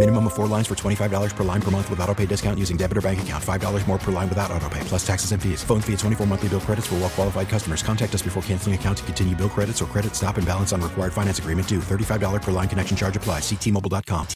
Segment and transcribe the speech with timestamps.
[0.00, 2.78] Minimum of four lines for $25 per line per month with auto pay discount using
[2.78, 3.44] debit or bank account.
[3.44, 5.62] $5 more per line without auto pay, plus taxes and fees.
[5.62, 7.82] Phone fee at 24 monthly bill credits for well qualified customers.
[7.82, 10.80] Contact us before canceling account to continue bill credits or credit stop and balance on
[10.80, 11.80] required finance agreement due.
[11.80, 13.44] $35 per line connection charge applies.
[13.44, 14.26] See T-Mobile.com.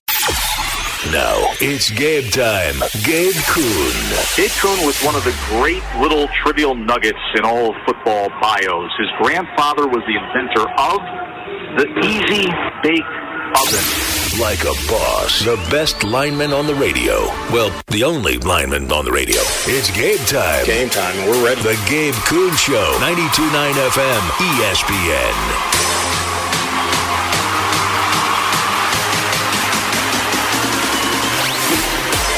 [1.10, 2.76] Now it's game time.
[3.02, 3.96] Gabe Kuhn.
[4.37, 8.90] Gabe Kuhn was one of the great little trivial nuggets in all of football bios.
[8.99, 11.01] His grandfather was the inventor of
[11.80, 12.52] the Easy
[12.84, 13.09] Bake
[13.56, 14.13] Oven.
[14.40, 15.45] Like a boss.
[15.45, 17.27] The best lineman on the radio.
[17.52, 19.40] Well, the only lineman on the radio.
[19.66, 20.66] It's game time.
[20.66, 21.15] Game time.
[21.29, 21.63] We're ready.
[21.63, 22.96] The Gabe Kuhn Show.
[22.99, 24.21] 92.9 FM.
[24.59, 25.85] ESPN.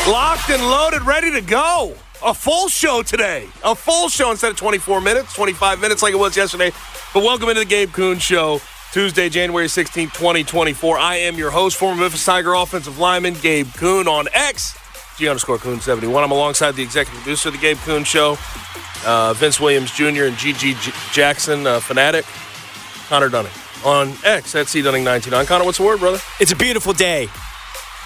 [0.07, 1.95] Locked and loaded, ready to go.
[2.25, 3.49] A full show today.
[3.65, 6.71] A full show instead of 24 minutes, 25 minutes like it was yesterday.
[7.13, 8.61] But welcome into the Gabe Kuhn Show,
[8.93, 10.99] Tuesday, January 16th, 2024.
[10.99, 14.79] I am your host, former Memphis Tiger offensive lineman, Gabe Kuhn on X,
[15.19, 16.25] G underscore Kuhn 71.
[16.25, 18.39] I'm alongside the executive producer of the Gabe Kuhn Show,
[19.05, 20.05] uh, Vince Williams Jr.
[20.25, 22.25] and GG J- Jackson, uh, fanatic,
[23.09, 23.53] Connor Dunning.
[23.85, 25.45] On X, at C Dunning 99.
[25.45, 26.19] Connor, what's the word, brother?
[26.41, 27.29] It's a beautiful day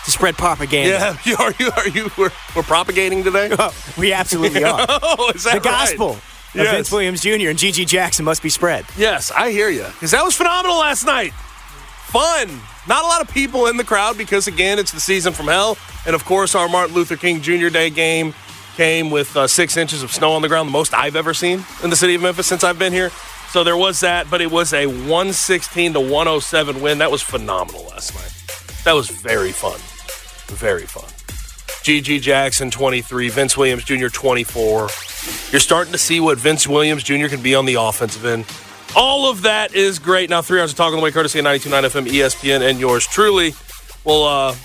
[0.05, 0.91] to spread propaganda.
[0.91, 3.51] Yeah, you are you are you we're, we're propagating today?
[3.99, 4.85] we absolutely are.
[4.89, 6.23] oh, is that the gospel right?
[6.55, 7.31] Of Vince Williams Jr.
[7.49, 8.85] and GG Jackson must be spread.
[8.97, 9.85] Yes, I hear you.
[9.85, 11.33] Because that was phenomenal last night.
[11.33, 12.49] Fun.
[12.89, 15.79] Not a lot of people in the crowd because, again, it's the season from hell.
[16.07, 17.69] And, of course, our Martin Luther King Jr.
[17.69, 18.35] Day game
[18.75, 21.65] came with uh, six inches of snow on the ground, the most I've ever seen
[21.85, 23.11] in the city of Memphis since I've been here.
[23.51, 26.99] So there was that, but it was a 116 to 107 win.
[26.99, 28.33] That was phenomenal last night.
[28.85, 29.79] That was very fun.
[30.57, 31.05] Very fun.
[31.85, 33.29] GG Jackson, 23.
[33.29, 34.89] Vince Williams Jr., 24.
[35.53, 37.27] You're starting to see what Vince Williams Jr.
[37.27, 38.47] can be on the offensive end.
[38.97, 40.31] All of that is great.
[40.31, 43.55] Now, three hours of talking the way, courtesy of 92.9 FM, ESPN, and yours truly.
[44.05, 44.57] Well, uh,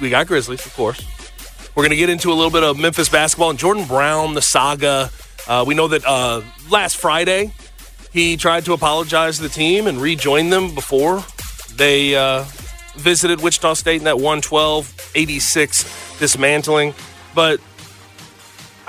[0.00, 1.04] we got Grizzlies, of course.
[1.74, 4.42] We're going to get into a little bit of Memphis basketball and Jordan Brown, the
[4.42, 5.10] saga.
[5.46, 7.52] Uh, we know that uh, last Friday
[8.12, 11.24] he tried to apologize to the team and rejoin them before
[11.76, 12.44] they uh,
[12.94, 16.94] visited Wichita State in that 112 86 dismantling.
[17.34, 17.60] But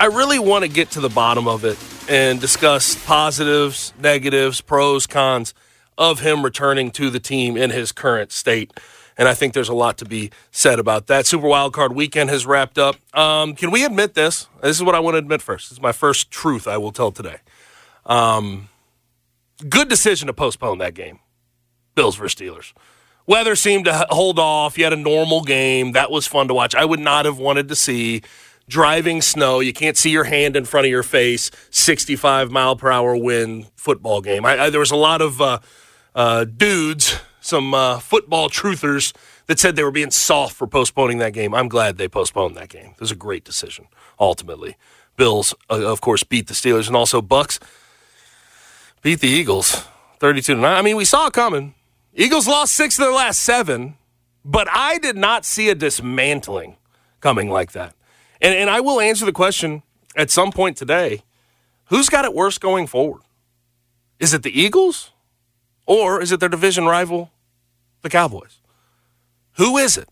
[0.02, 1.78] I really want to get to the bottom of it
[2.10, 5.54] and discuss positives, negatives, pros, cons
[5.96, 8.72] of him returning to the team in his current state.
[9.16, 11.24] And I think there's a lot to be said about that.
[11.24, 12.96] Super Wild Card weekend has wrapped up.
[13.16, 14.48] Um, can we admit this?
[14.60, 15.66] This is what I want to admit first.
[15.66, 17.36] This is my first truth I will tell today.
[18.04, 18.70] Um,
[19.68, 21.20] good decision to postpone that game.
[21.94, 22.72] Bills versus Steelers.
[23.28, 24.76] Weather seemed to hold off.
[24.76, 25.92] You had a normal game.
[25.92, 26.74] That was fun to watch.
[26.74, 28.22] I would not have wanted to see
[28.68, 29.60] driving snow.
[29.60, 31.50] You can't see your hand in front of your face.
[31.70, 34.44] 65 mile per hour wind football game.
[34.44, 35.58] I, I, there was a lot of uh,
[36.14, 39.14] uh, dudes, some uh, football truthers
[39.46, 41.54] that said they were being soft for postponing that game.
[41.54, 42.92] I'm glad they postponed that game.
[42.92, 43.86] It was a great decision
[44.18, 44.76] ultimately.
[45.16, 47.58] Bills, uh, of course, beat the Steelers, and also Bucs
[49.02, 49.84] beat the Eagles
[50.20, 50.64] 32 to 9.
[50.64, 51.74] I mean, we saw it coming.
[52.14, 53.96] Eagles lost six of their last seven,
[54.44, 56.76] but I did not see a dismantling
[57.20, 57.94] coming like that.
[58.42, 59.82] And, and I will answer the question
[60.16, 61.22] at some point today
[61.86, 63.22] who's got it worse going forward?
[64.18, 65.10] Is it the Eagles
[65.86, 67.30] or is it their division rival,
[68.02, 68.58] the Cowboys?
[69.52, 70.08] Who is it?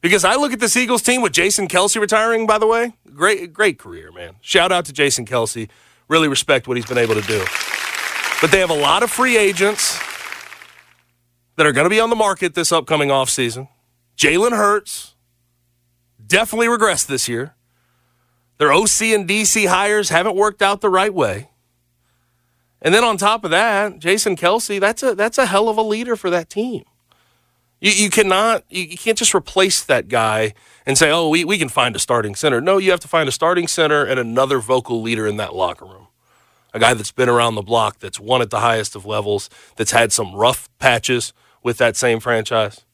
[0.00, 2.94] Because I look at this Eagles team with Jason Kelce retiring, by the way.
[3.14, 4.36] Great, great career, man.
[4.40, 5.68] Shout out to Jason Kelce.
[6.06, 7.44] Really respect what he's been able to do.
[8.40, 9.98] But they have a lot of free agents
[11.56, 13.68] that are going to be on the market this upcoming offseason.
[14.16, 15.14] Jalen Hurts
[16.28, 17.54] definitely regressed this year.
[18.58, 21.50] Their OC and DC hires haven't worked out the right way.
[22.80, 25.82] And then on top of that, Jason Kelce, that's a that's a hell of a
[25.82, 26.84] leader for that team.
[27.80, 30.54] You, you cannot you, you can't just replace that guy
[30.86, 32.60] and say, oh, we, we can find a starting center.
[32.60, 35.84] No, you have to find a starting center and another vocal leader in that locker
[35.84, 36.06] room.
[36.72, 39.90] A guy that's been around the block, that's won at the highest of levels, that's
[39.90, 41.32] had some rough patches
[41.62, 42.84] with that same franchise.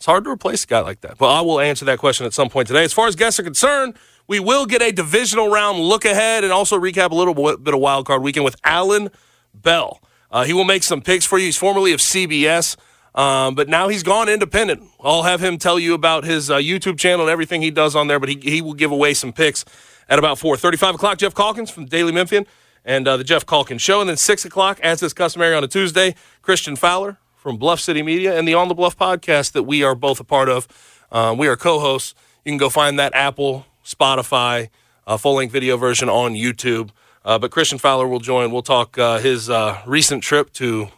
[0.00, 1.18] It's hard to replace a guy like that.
[1.18, 2.84] But I will answer that question at some point today.
[2.84, 6.50] As far as guests are concerned, we will get a divisional round look ahead and
[6.50, 9.10] also recap a little bit of wild card weekend with Alan
[9.52, 10.00] Bell.
[10.30, 11.44] Uh, he will make some picks for you.
[11.44, 12.78] He's formerly of CBS,
[13.14, 14.82] um, but now he's gone independent.
[15.00, 18.06] I'll have him tell you about his uh, YouTube channel and everything he does on
[18.06, 19.66] there, but he, he will give away some picks
[20.08, 21.18] at about four thirty-five o'clock.
[21.18, 22.46] Geoff Calkins from Daily Memphian
[22.86, 24.00] and uh, the Geoff Calkins Show.
[24.00, 28.02] And then 6 o'clock, as is customary on a Tuesday, Christian Fowler from Bluff City
[28.02, 30.68] Media and the On the Bluff podcast that we are both a part of.
[31.10, 32.14] Um, we are co hosts.
[32.44, 34.68] You can go find that Apple, Spotify,
[35.06, 36.90] uh, full length video version on YouTube.
[37.24, 38.50] Uh, but Christian Fowler will join.
[38.50, 40.88] We'll talk uh, his uh, recent trip to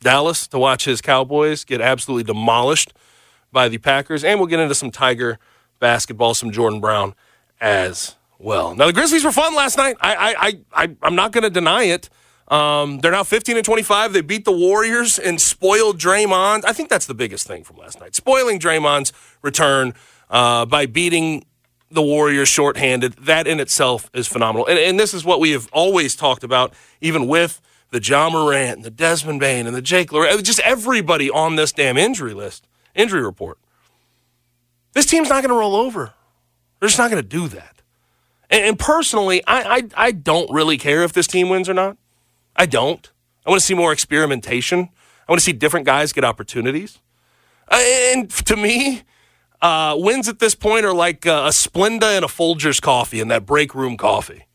[0.00, 2.92] Dallas to watch his Cowboys get absolutely demolished
[3.52, 4.24] by the Packers.
[4.24, 5.38] And we'll get into some Tiger
[5.78, 7.14] basketball, some Jordan Brown
[7.60, 8.74] as well.
[8.74, 9.96] Now, the Grizzlies were fun last night.
[10.00, 10.34] I,
[10.74, 12.10] I, I, I'm not going to deny it.
[12.52, 14.12] Um, they're now 15 and 25.
[14.12, 16.66] They beat the Warriors and spoiled Draymond.
[16.66, 18.14] I think that's the biggest thing from last night.
[18.14, 19.94] Spoiling Draymond's return
[20.28, 21.46] uh, by beating
[21.90, 23.14] the Warriors shorthanded.
[23.14, 24.66] That in itself is phenomenal.
[24.66, 28.76] And, and this is what we have always talked about, even with the Ja Morant,
[28.76, 32.68] and the Desmond Bane and the Jake Lawrence, just everybody on this damn injury list,
[32.94, 33.56] injury report.
[34.92, 36.12] This team's not going to roll over.
[36.80, 37.80] They're just not going to do that.
[38.50, 39.62] And, and personally, I,
[39.96, 41.96] I, I don't really care if this team wins or not.
[42.56, 43.10] I don't.
[43.44, 44.90] I want to see more experimentation.
[45.26, 46.98] I want to see different guys get opportunities.
[47.68, 49.02] Uh, and to me,
[49.60, 53.30] uh, wins at this point are like uh, a Splenda and a Folgers coffee and
[53.30, 54.46] that break room coffee.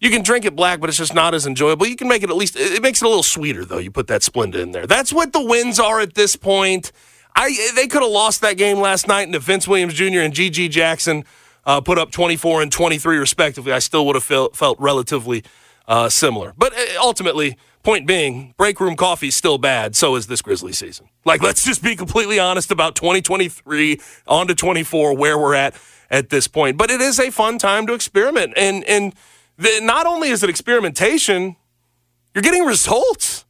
[0.00, 1.86] You can drink it black, but it's just not as enjoyable.
[1.86, 3.78] You can make it at least, it makes it a little sweeter, though.
[3.78, 4.86] You put that Splenda in there.
[4.86, 6.90] That's what the wins are at this point.
[7.36, 10.20] I They could have lost that game last night, and if Vince Williams Jr.
[10.20, 11.24] and GG Jackson
[11.66, 15.44] uh, put up 24 and 23, respectively, I still would have felt, felt relatively
[15.86, 16.54] uh, similar.
[16.56, 19.96] But uh, ultimately, point being, break room coffee is still bad.
[19.96, 21.08] So is this Grizzly season.
[21.24, 25.74] Like, let's just be completely honest about 2023 on to 24, where we're at
[26.10, 26.76] at this point.
[26.76, 28.54] But it is a fun time to experiment.
[28.56, 29.14] And, and
[29.56, 31.56] the, not only is it experimentation,
[32.34, 33.44] you're getting results.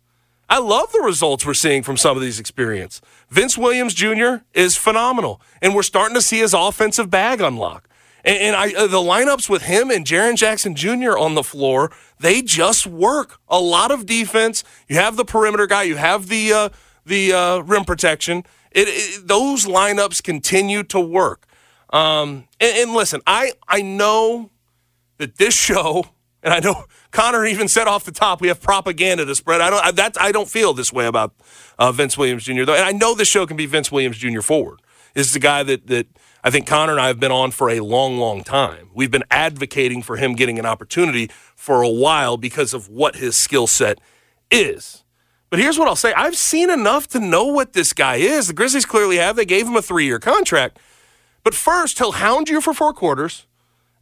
[0.49, 3.00] I love the results we're seeing from some of these experiences.
[3.29, 4.43] Vince Williams Jr.
[4.53, 7.88] is phenomenal, and we're starting to see his offensive bag unlock.
[8.25, 11.17] And, and I, uh, the lineups with him and Jaren Jackson Jr.
[11.17, 13.41] on the floor, they just work.
[13.49, 14.65] A lot of defense.
[14.89, 15.85] You have the perimeter guy.
[15.85, 16.69] You have the uh,
[17.05, 18.45] the uh, rim protection.
[18.71, 21.47] It, it, those lineups continue to work.
[21.93, 24.51] Um, and, and listen, I I know
[25.19, 26.07] that this show,
[26.43, 29.61] and I know Connor even said off the top, we have propaganda to spread.
[29.61, 31.35] I don't I, that I don't feel this way about
[31.79, 32.65] uh, Vince Williams Jr.
[32.65, 34.41] though, and I know this show can be Vince Williams Jr.
[34.41, 34.81] forward.
[35.15, 36.07] Is the guy that that
[36.43, 38.91] I think Connor and I have been on for a long, long time.
[38.95, 43.37] We've been advocating for him getting an opportunity for a while because of what his
[43.37, 44.01] skill set
[44.51, 45.05] is.
[45.51, 48.47] But here's what I'll say I've seen enough to know what this guy is.
[48.47, 49.37] The Grizzlies clearly have.
[49.37, 50.79] They gave him a three year contract.
[51.43, 53.47] But first, he'll hound you for four quarters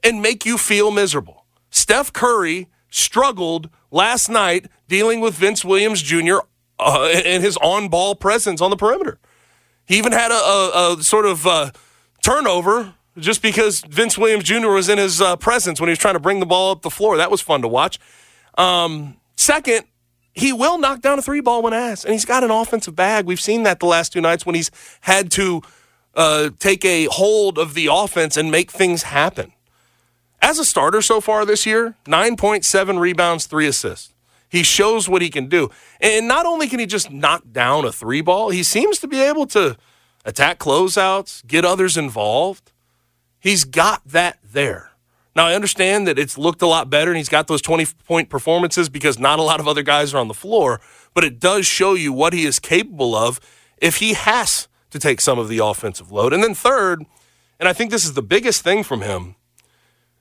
[0.04, 1.44] and make you feel miserable.
[1.70, 6.38] Steph Curry struggled last night dealing with Vince Williams Jr.
[6.78, 9.18] Uh, and his on ball presence on the perimeter.
[9.86, 11.70] He even had a, a, a sort of uh,
[12.22, 14.68] turnover just because Vince Williams Jr.
[14.68, 16.90] was in his uh, presence when he was trying to bring the ball up the
[16.90, 17.16] floor.
[17.16, 17.98] That was fun to watch.
[18.56, 19.84] Um, second,
[20.32, 23.26] he will knock down a three ball when asked, and he's got an offensive bag.
[23.26, 24.70] We've seen that the last two nights when he's
[25.00, 25.62] had to
[26.14, 29.52] uh, take a hold of the offense and make things happen.
[30.40, 34.14] As a starter so far this year, 9.7 rebounds, three assists.
[34.48, 35.70] He shows what he can do.
[36.00, 39.20] And not only can he just knock down a three ball, he seems to be
[39.20, 39.76] able to
[40.24, 42.72] attack closeouts, get others involved.
[43.38, 44.90] He's got that there.
[45.36, 48.28] Now, I understand that it's looked a lot better and he's got those 20 point
[48.28, 50.80] performances because not a lot of other guys are on the floor,
[51.14, 53.38] but it does show you what he is capable of
[53.76, 56.32] if he has to take some of the offensive load.
[56.32, 57.04] And then, third,
[57.60, 59.36] and I think this is the biggest thing from him,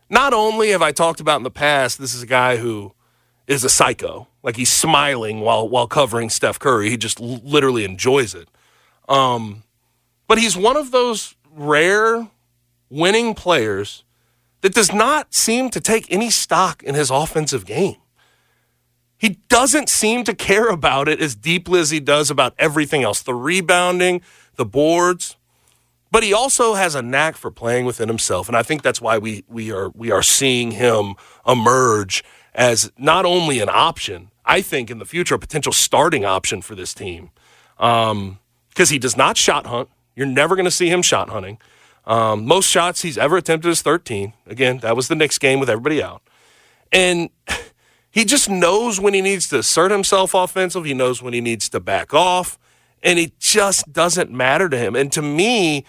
[0.10, 2.94] not only have I talked about in the past, this is a guy who
[3.48, 8.36] is a psycho, like he's smiling while, while covering Steph Curry, he just literally enjoys
[8.36, 8.50] it.
[9.10, 9.63] Um,
[10.27, 12.29] but he's one of those rare
[12.89, 14.03] winning players
[14.62, 17.98] that does not seem to take any stock in his offensive game.
[19.17, 23.22] He doesn't seem to care about it as deeply as he does about everything else
[23.22, 24.22] the rebounding,
[24.55, 25.38] the boards.
[26.12, 28.48] But he also has a knack for playing within himself.
[28.48, 31.15] And I think that's why we, we, are, we are seeing him
[31.46, 36.62] emerge as not only an option, I think in the future, a potential starting option
[36.62, 37.31] for this team.
[37.77, 38.39] Because um,
[38.75, 39.89] he does not shot hunt.
[40.17, 41.59] You're never going to see him shot hunting.
[42.05, 44.33] Um, most shots he's ever attempted is 13.
[44.47, 46.21] Again, that was the Knicks game with everybody out.
[46.91, 47.29] And
[48.12, 50.86] he just knows when he needs to assert himself offensive.
[50.86, 52.57] He knows when he needs to back off.
[53.03, 54.95] and it just doesn't matter to him.
[54.95, 55.86] And to me,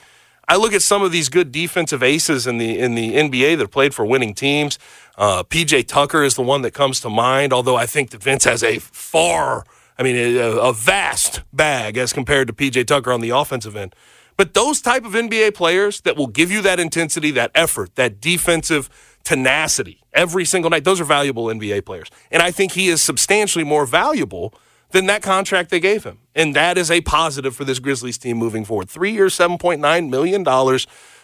[0.47, 3.70] I look at some of these good defensive aces in the in the NBA that
[3.70, 4.78] played for winning teams.
[5.16, 8.44] Uh, PJ Tucker is the one that comes to mind, although I think that Vince
[8.44, 9.64] has a far,
[9.99, 13.95] I mean, a, a vast bag as compared to PJ Tucker on the offensive end.
[14.37, 18.21] But those type of NBA players that will give you that intensity, that effort, that
[18.21, 18.88] defensive
[19.25, 22.09] tenacity every single night, those are valuable NBA players.
[22.31, 24.55] And I think he is substantially more valuable
[24.90, 26.19] than that contract they gave him.
[26.35, 28.88] And that is a positive for this Grizzlies team moving forward.
[28.88, 30.45] Three years, $7.9 million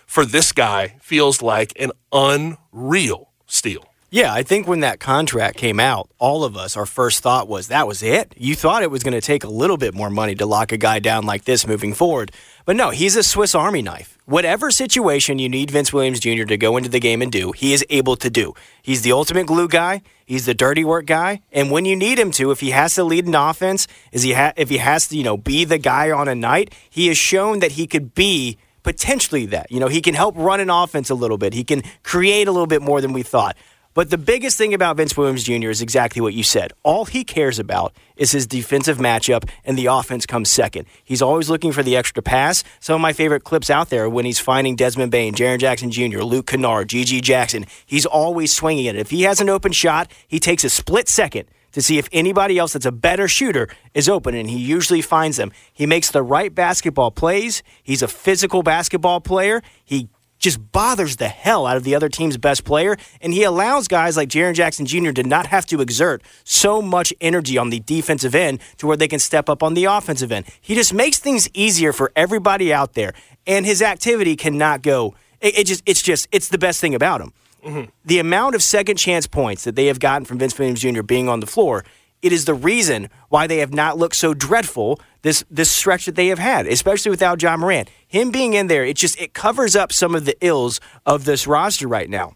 [0.07, 3.87] for this guy feels like an unreal steal.
[4.14, 7.66] Yeah, I think when that contract came out, all of us, our first thought was
[7.66, 8.33] that was it.
[8.37, 10.76] You thought it was going to take a little bit more money to lock a
[10.76, 12.30] guy down like this moving forward.
[12.64, 14.16] But no, he's a Swiss Army knife.
[14.25, 16.44] Whatever situation you need Vince Williams Jr.
[16.44, 18.54] to go into the game and do, he is able to do.
[18.80, 20.02] He's the ultimate glue guy.
[20.25, 21.42] He's the dirty work guy.
[21.50, 24.35] And when you need him to, if he has to lead an offense, is he
[24.35, 27.18] ha- if he has to, you know, be the guy on a night, he has
[27.18, 29.73] shown that he could be potentially that.
[29.73, 31.52] You know, he can help run an offense a little bit.
[31.52, 33.56] He can create a little bit more than we thought.
[33.95, 35.71] But the biggest thing about Vince Williams Jr.
[35.71, 36.73] is exactly what you said.
[36.83, 40.87] All he cares about is his defensive matchup, and the offense comes second.
[41.05, 42.65] He's always looking for the extra pass.
[42.81, 46.23] Some of my favorite clips out there when he's finding Desmond Bane, Jaren Jackson Jr.,
[46.23, 47.67] Luke Kennard, GG Jackson.
[47.87, 48.97] He's always swinging it.
[48.97, 52.59] If he has an open shot, he takes a split second to see if anybody
[52.59, 55.53] else that's a better shooter is open, and he usually finds them.
[55.73, 57.63] He makes the right basketball plays.
[57.83, 59.61] He's a physical basketball player.
[59.85, 60.09] He
[60.45, 64.17] just bothers the hell out of the other team's best player, and he allows guys
[64.17, 65.11] like Jaren Jackson Jr.
[65.13, 69.09] to not have to exert so much energy on the defensive end to where they
[69.09, 70.47] can step up on the offensive end.
[70.61, 73.15] He just makes things easier for everybody out there,
[73.47, 75.15] and his activity cannot go.
[75.41, 77.33] It, it just, it's just, it's the best thing about him.
[77.65, 77.91] Mm-hmm.
[78.05, 81.03] The amount of second chance points that they have gotten from Vince Williams Jr.
[81.03, 81.85] being on the floor
[82.25, 86.14] it is the reason why they have not looked so dreadful this this stretch that
[86.16, 87.90] they have had, especially without Ja Morant.
[88.09, 91.47] Him being in there, it just it covers up some of the ills of this
[91.47, 92.33] roster right now.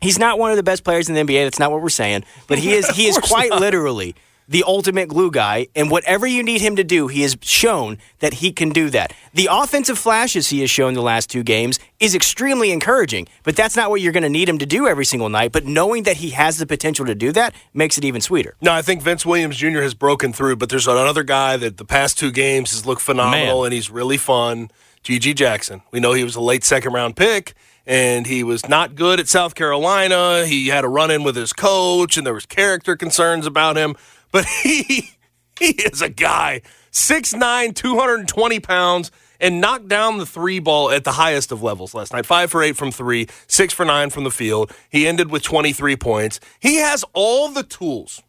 [0.00, 1.44] He's not one of the best players in the NBA.
[1.44, 3.60] That's not what we're saying, but he is he is quite not.
[3.60, 4.14] literally
[4.50, 8.34] the ultimate glue guy, and whatever you need him to do, he has shown that
[8.34, 9.12] he can do that.
[9.32, 13.76] The offensive flashes he has shown the last two games is extremely encouraging, but that's
[13.76, 15.52] not what you're going to need him to do every single night.
[15.52, 18.56] But knowing that he has the potential to do that makes it even sweeter.
[18.60, 19.82] No, I think Vince Williams Jr.
[19.82, 23.58] has broken through, but there's another guy that the past two games has looked phenomenal,
[23.58, 23.66] Man.
[23.66, 24.70] and he's really fun.
[25.04, 25.80] GG Jackson.
[25.92, 27.54] We know he was a late second round pick
[27.86, 30.44] and he was not good at South Carolina.
[30.46, 33.96] He had a run in with his coach, and there was character concerns about him.
[34.32, 35.12] But he
[35.58, 41.12] he is a guy, 6'9", 220 pounds, and knocked down the three ball at the
[41.12, 42.26] highest of levels last night.
[42.26, 44.72] Five for eight from three, six for nine from the field.
[44.88, 46.40] He ended with 23 points.
[46.60, 48.22] He has all the tools.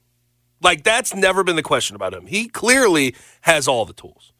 [0.62, 2.28] Like, that's never been the question about him.
[2.28, 4.32] He clearly has all the tools.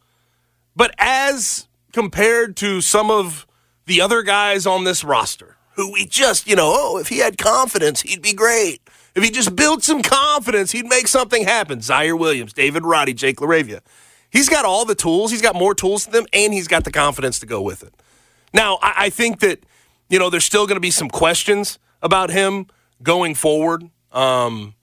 [0.76, 3.48] But as compared to some of
[3.86, 7.38] the other guys on this roster, who we just, you know, oh, if he had
[7.38, 8.81] confidence, he'd be great.
[9.14, 11.80] If he just built some confidence, he'd make something happen.
[11.80, 13.82] Ziaire Williams, David Roddy, Jake LaRavia.
[14.30, 15.32] He's got all the tools.
[15.32, 17.94] He's got more tools than them, and he's got the confidence to go with it.
[18.54, 19.66] Now, I, I think that,
[20.10, 22.68] you know, there's still going to be some questions about him
[23.04, 23.90] going forward.
[24.14, 24.76] Um,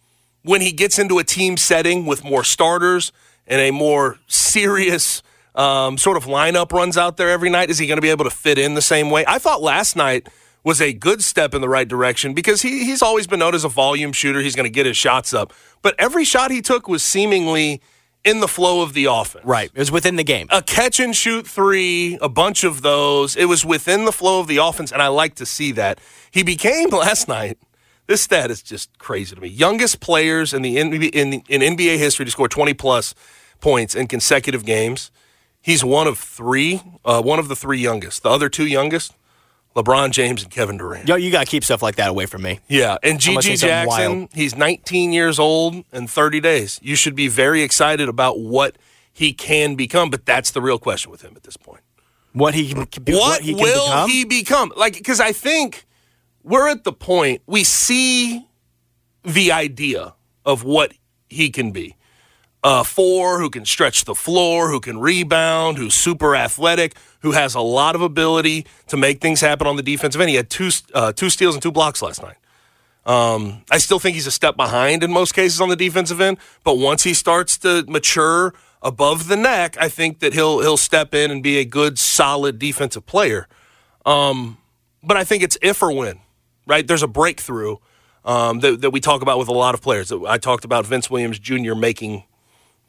[0.43, 3.13] when he gets into a team setting with more starters
[3.47, 5.23] and a more serious
[5.55, 8.25] um, sort of lineup runs out there every night, is he going to be able
[8.25, 9.25] to fit in the same way?
[9.27, 10.29] I thought last night–
[10.65, 13.65] was a good step in the right direction because he, he's always been known as
[13.65, 14.41] a volume shooter.
[14.41, 15.53] He's going to get his shots up.
[15.83, 17.81] But every shot he took was seemingly
[18.25, 19.45] in the flow of the offense.
[19.45, 19.71] Right.
[19.73, 20.49] It was within the game.
[20.51, 23.37] A catch and shoot three, a bunch of those.
[23.37, 26.01] It was within the flow of the offense, and I like to see that.
[26.31, 27.59] He became last night.
[28.07, 29.49] This stat is just crazy to me.
[29.49, 33.15] Youngest players in the in, in, in NBA history to score 20 plus
[33.61, 35.11] points in consecutive games.
[35.61, 38.23] He's one of three, uh, one of the three youngest.
[38.23, 39.13] The other two youngest,
[39.79, 41.09] LeBron James and Kevin Durant.
[41.09, 42.61] Yo, you got to keep stuff like that away from me.
[42.69, 46.81] Yeah, and GG Jackson, he's 19 years old and 30 days.
[46.83, 48.77] You should be very excited about what
[49.13, 51.83] he can become, but that's the real question with him at this point.
[52.33, 54.11] What he can be, what, what he can will become?
[54.11, 54.73] he become?
[54.77, 55.87] Like because I think
[56.43, 58.47] we're at the point we see
[59.25, 60.93] the idea of what
[61.29, 61.95] he can be
[62.63, 67.55] uh, four who can stretch the floor, who can rebound, who's super athletic, who has
[67.55, 70.31] a lot of ability to make things happen on the defensive end.
[70.31, 72.37] He had two uh, two steals and two blocks last night.
[73.07, 76.39] Um, I still think he's a step behind in most cases on the defensive end,
[76.63, 81.15] but once he starts to mature above the neck, I think that he'll he'll step
[81.15, 83.49] in and be a good, solid defensive player.
[84.05, 84.59] Um,
[85.03, 86.21] but I think it's if or when,
[86.67, 86.87] right?
[86.87, 87.77] There's a breakthrough
[88.25, 90.13] um, that, that we talk about with a lot of players.
[90.13, 91.75] I talked about Vince Williams Jr.
[91.75, 92.25] making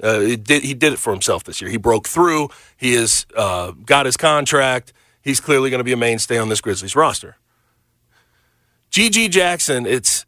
[0.01, 1.70] Uh, he, did, he did it for himself this year.
[1.70, 2.50] He broke through.
[2.77, 4.94] He has uh, got his contract.
[5.22, 7.38] He's clearly going to be a mainstay on this Grizzlies roster.
[8.91, 10.25] GG Jackson, it's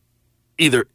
[0.57, 0.87] either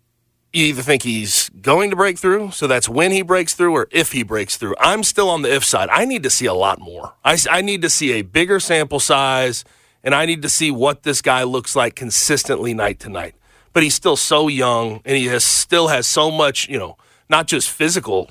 [0.56, 3.88] you either think he's going to break through, so that's when he breaks through, or
[3.90, 4.74] if he breaks through.
[4.80, 5.90] I'm still on the if side.
[5.90, 7.14] I need to see a lot more.
[7.22, 9.64] I, I need to see a bigger sample size,
[10.02, 13.34] and I need to see what this guy looks like consistently night to night.
[13.74, 16.96] But he's still so young, and he has, still has so much, you know,
[17.28, 18.30] not just physical,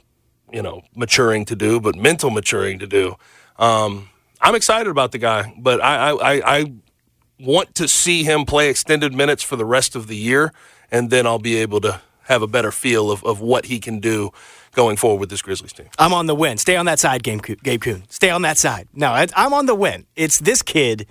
[0.55, 3.17] you know, maturing to do, but mental maturing to do.
[3.57, 4.09] Um,
[4.39, 6.73] I'm excited about the guy, but I, I, I
[7.41, 10.53] want to see him play extended minutes for the rest of the year,
[10.89, 13.99] and then I'll be able to have a better feel of, of what he can
[13.99, 14.31] do
[14.71, 15.87] going forward with this Grizzlies team.
[15.99, 16.57] I'm on the win.
[16.57, 17.41] Stay on that side, Gabe
[17.81, 18.03] Kuhn.
[18.07, 18.87] Stay on that side.
[18.93, 20.05] No, I'm on the win.
[20.15, 21.05] It's this kid.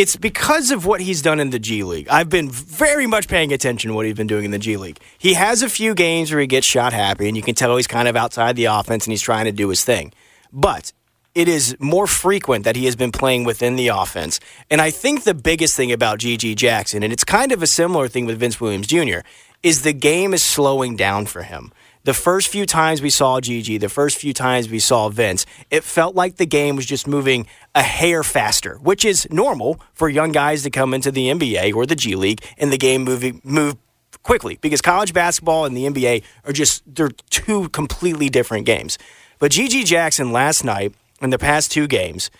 [0.00, 2.08] It's because of what he's done in the G League.
[2.08, 4.98] I've been very much paying attention to what he's been doing in the G League.
[5.18, 7.86] He has a few games where he gets shot happy, and you can tell he's
[7.86, 10.14] kind of outside the offense and he's trying to do his thing.
[10.50, 10.94] But
[11.34, 14.40] it is more frequent that he has been playing within the offense.
[14.70, 18.08] And I think the biggest thing about GG Jackson, and it's kind of a similar
[18.08, 19.18] thing with Vince Williams Jr.,
[19.62, 21.74] is the game is slowing down for him.
[22.04, 25.84] The first few times we saw GG, the first few times we saw Vince, it
[25.84, 30.32] felt like the game was just moving a hair faster, which is normal for young
[30.32, 33.76] guys to come into the NBA or the G League and the game moving move
[34.22, 38.96] quickly because college basketball and the NBA are just they're two completely different games.
[39.38, 42.30] But GG Jackson last night in the past two games,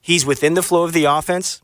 [0.00, 1.60] he's within the flow of the offense.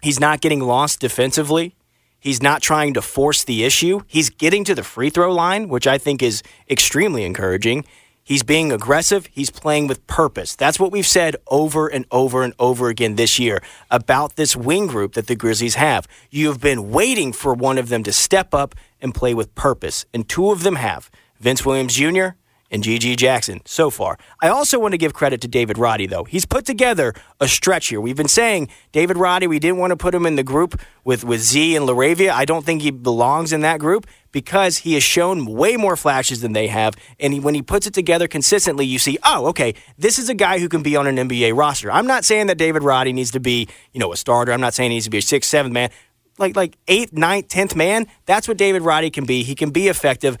[0.00, 1.74] He's not getting lost defensively.
[2.20, 4.00] He's not trying to force the issue.
[4.06, 7.84] He's getting to the free throw line, which I think is extremely encouraging.
[8.24, 9.26] He's being aggressive.
[9.32, 10.54] He's playing with purpose.
[10.54, 14.86] That's what we've said over and over and over again this year about this wing
[14.86, 16.06] group that the Grizzlies have.
[16.30, 20.04] You have been waiting for one of them to step up and play with purpose,
[20.12, 21.10] and two of them have
[21.40, 22.30] Vince Williams Jr
[22.70, 24.18] and GG Jackson so far.
[24.40, 26.24] I also want to give credit to David Roddy, though.
[26.24, 28.00] He's put together a stretch here.
[28.00, 31.24] We've been saying David Roddy, we didn't want to put him in the group with,
[31.24, 32.30] with Z and LaRavia.
[32.30, 36.40] I don't think he belongs in that group because he has shown way more flashes
[36.40, 36.94] than they have.
[37.18, 40.34] And he, when he puts it together consistently, you see, oh, okay, this is a
[40.34, 41.90] guy who can be on an NBA roster.
[41.90, 44.52] I'm not saying that David Roddy needs to be, you know, a starter.
[44.52, 45.90] I'm not saying he needs to be a sixth, seventh man.
[46.38, 48.06] Like like eighth, ninth, tenth man.
[48.26, 49.42] That's what David Roddy can be.
[49.42, 50.38] He can be effective.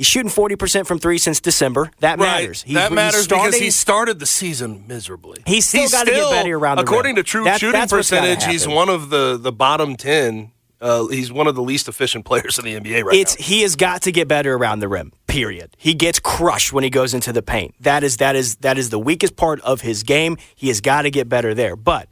[0.00, 1.90] He's shooting 40% from three since December.
[1.98, 2.40] That right.
[2.40, 2.62] matters.
[2.62, 5.42] He's, that matters starting, because he started the season miserably.
[5.44, 6.88] He's still got to get better around the rim.
[6.88, 7.22] According rim.
[7.22, 10.52] to true that, shooting percentage, he's one of the, the bottom 10.
[10.80, 13.44] Uh, he's one of the least efficient players in the NBA right it's, now.
[13.44, 15.12] He has got to get better around the rim.
[15.26, 15.76] Period.
[15.76, 17.74] He gets crushed when he goes into the paint.
[17.80, 20.38] That is that is that is the weakest part of his game.
[20.54, 21.76] He has got to get better there.
[21.76, 22.08] But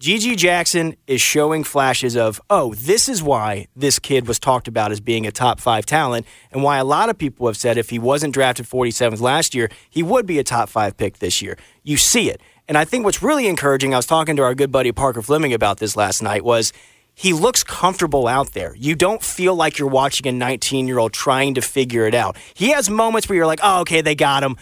[0.00, 4.92] GG Jackson is showing flashes of, oh, this is why this kid was talked about
[4.92, 7.90] as being a top five talent, and why a lot of people have said if
[7.90, 11.58] he wasn't drafted 47th last year, he would be a top five pick this year.
[11.82, 12.40] You see it.
[12.66, 15.52] And I think what's really encouraging, I was talking to our good buddy Parker Fleming
[15.52, 16.72] about this last night, was
[17.12, 18.74] he looks comfortable out there.
[18.76, 22.38] You don't feel like you're watching a 19 year old trying to figure it out.
[22.54, 24.56] He has moments where you're like, oh, okay, they got him.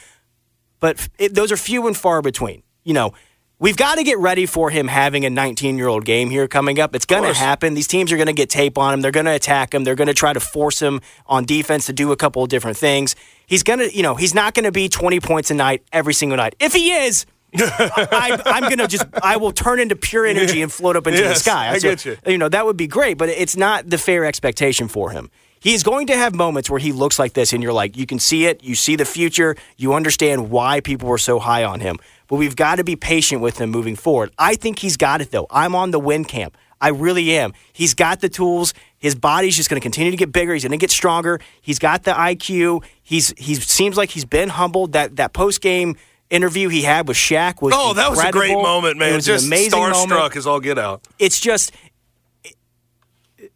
[0.81, 2.65] But it, those are few and far between.
[2.83, 3.13] You know,
[3.61, 6.79] We've got to get ready for him having a 19 year old game here coming
[6.79, 6.95] up.
[6.95, 7.75] It's going to happen.
[7.75, 9.01] These teams are going to get tape on him.
[9.01, 9.83] They're going to attack him.
[9.83, 12.77] They're going to try to force him on defense to do a couple of different
[12.77, 13.17] things.
[13.47, 16.15] He's going to, you know, he's not going to be 20 points a night every
[16.15, 16.55] single night.
[16.61, 20.71] If he is, I, am going to just, I will turn into pure energy and
[20.71, 21.71] float up into yes, the sky.
[21.71, 22.17] I so, get you.
[22.29, 25.31] You know, that would be great, but it's not the fair expectation for him.
[25.61, 28.21] He's going to have moments where he looks like this, and you're like, you can
[28.21, 31.99] see it, you see the future, you understand why people were so high on him
[32.29, 34.31] but we've got to be patient with him moving forward.
[34.39, 35.47] I think he's got it, though.
[35.51, 36.57] I'm on the win camp.
[36.81, 37.55] I really am.
[37.73, 38.73] He's got the tools.
[38.99, 40.53] His body's just going to continue to get bigger.
[40.53, 41.41] He's going to get stronger.
[41.61, 42.85] He's got the IQ.
[43.03, 44.93] He's he seems like he's been humbled.
[44.93, 45.97] That that post game
[46.31, 49.13] interview he had with Shaq was oh, that was a great moment, man.
[49.13, 50.37] It was just an amazing starstruck moment.
[50.37, 51.07] as all get out.
[51.19, 51.73] It's just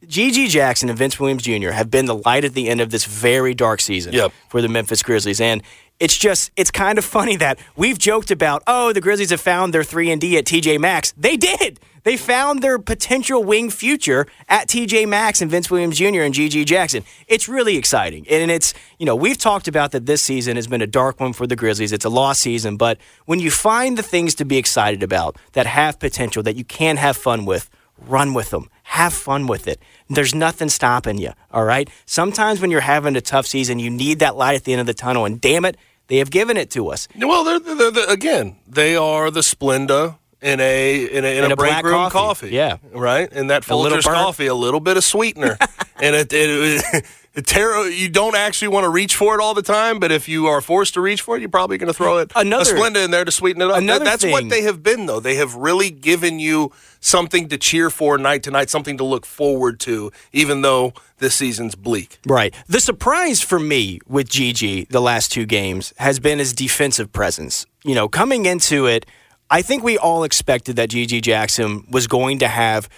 [0.06, 1.70] GG Jackson and Vince Williams Jr.
[1.70, 4.32] have been the light at the end of this very dark season yep.
[4.48, 5.62] for the Memphis Grizzlies, and
[6.02, 9.72] it's just it's kind of funny that we've joked about oh the Grizzlies have found
[9.72, 11.14] their three and D at TJ Maxx.
[11.16, 11.78] They did.
[12.02, 16.22] They found their potential wing future at TJ Maxx and Vince Williams Jr.
[16.22, 17.04] and GG Jackson.
[17.28, 20.82] It's really exciting, and it's you know we've talked about that this season has been
[20.82, 21.92] a dark one for the Grizzlies.
[21.92, 25.66] It's a lost season, but when you find the things to be excited about that
[25.66, 28.68] have potential that you can have fun with, run with them.
[28.82, 29.80] Have fun with it.
[30.08, 31.88] There's nothing stopping you, all right?
[32.06, 34.86] Sometimes when you're having a tough season, you need that light at the end of
[34.86, 35.76] the tunnel, and damn it,
[36.08, 37.08] they have given it to us.
[37.16, 41.52] Well, they're, they're, they're, again, they are the Splenda in a in a, in in
[41.52, 42.12] a, break room coffee.
[42.12, 42.50] coffee.
[42.50, 43.32] Yeah, right.
[43.32, 45.56] And that Folgers coffee, a little bit of sweetener,
[46.02, 47.04] and it, it,
[47.40, 50.48] Tarot, you don't actually want to reach for it all the time, but if you
[50.48, 53.02] are forced to reach for it, you're probably going to throw it Another- a Splenda
[53.02, 53.78] in there to sweeten it up.
[53.78, 55.18] Another That's what they have been, though.
[55.18, 59.24] They have really given you something to cheer for night to night, something to look
[59.24, 62.18] forward to, even though this season's bleak.
[62.26, 62.54] Right.
[62.68, 67.64] The surprise for me with GG the last two games has been his defensive presence.
[67.82, 69.06] You know, coming into it,
[69.50, 72.90] I think we all expected that GG Jackson was going to have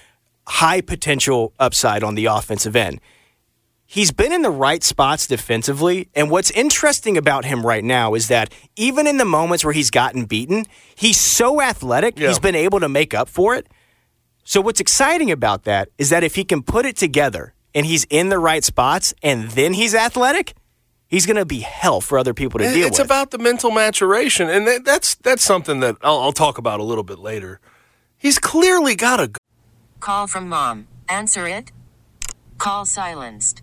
[0.47, 3.01] high potential upside on the offensive end.
[3.87, 8.29] He's been in the right spots defensively, and what's interesting about him right now is
[8.29, 12.29] that even in the moments where he's gotten beaten, he's so athletic, Yeah.
[12.29, 13.69] he's been able to make up for it.
[14.43, 18.05] So what's exciting about that is that if he can put it together and he's
[18.11, 20.55] in the right spots and then he's athletic,
[21.07, 22.93] he's going to be hell for other people to deal it's with.
[22.93, 26.81] It's about the mental maturation, and that, that's that's something that I'll, I'll talk about
[26.81, 27.61] a little bit later.
[28.17, 29.31] He's clearly got a
[30.01, 30.89] Call from mom.
[31.09, 31.71] Answer it.
[32.59, 33.63] Call silenced.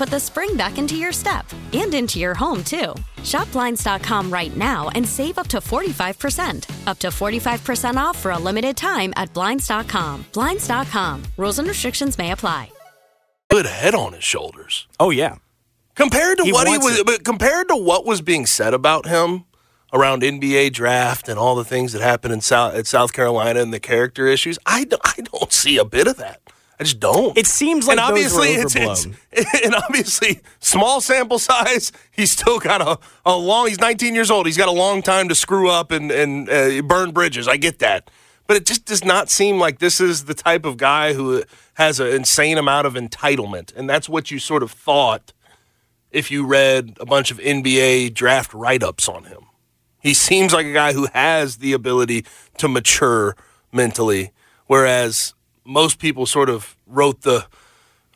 [0.01, 2.95] put the spring back into your step and into your home, too.
[3.23, 6.87] Shop Blinds.com right now and save up to 45%.
[6.87, 10.25] Up to 45% off for a limited time at Blinds.com.
[10.33, 11.21] Blinds.com.
[11.37, 12.71] Rules and restrictions may apply.
[13.51, 14.87] good head on his shoulders.
[14.99, 15.35] oh, yeah.
[15.93, 17.05] compared to He what he was it.
[17.05, 19.43] but compared to what was being said about him
[19.93, 23.71] around NBA draft and all the things that happened in South at South Carolina and
[23.71, 26.41] the character issues I don't, I don't see a bit of that
[26.81, 27.37] I just don't.
[27.37, 29.05] It seems like and obviously it's, it's
[29.63, 34.47] and obviously small sample size he's still got a, a long he's 19 years old.
[34.47, 37.47] He's got a long time to screw up and and uh, burn bridges.
[37.47, 38.09] I get that.
[38.47, 41.43] But it just does not seem like this is the type of guy who
[41.75, 43.75] has an insane amount of entitlement.
[43.75, 45.33] And that's what you sort of thought
[46.09, 49.45] if you read a bunch of NBA draft write ups on him.
[50.01, 52.25] He seems like a guy who has the ability
[52.57, 53.35] to mature
[53.71, 54.31] mentally,
[54.65, 55.35] whereas
[55.71, 57.45] most people sort of wrote the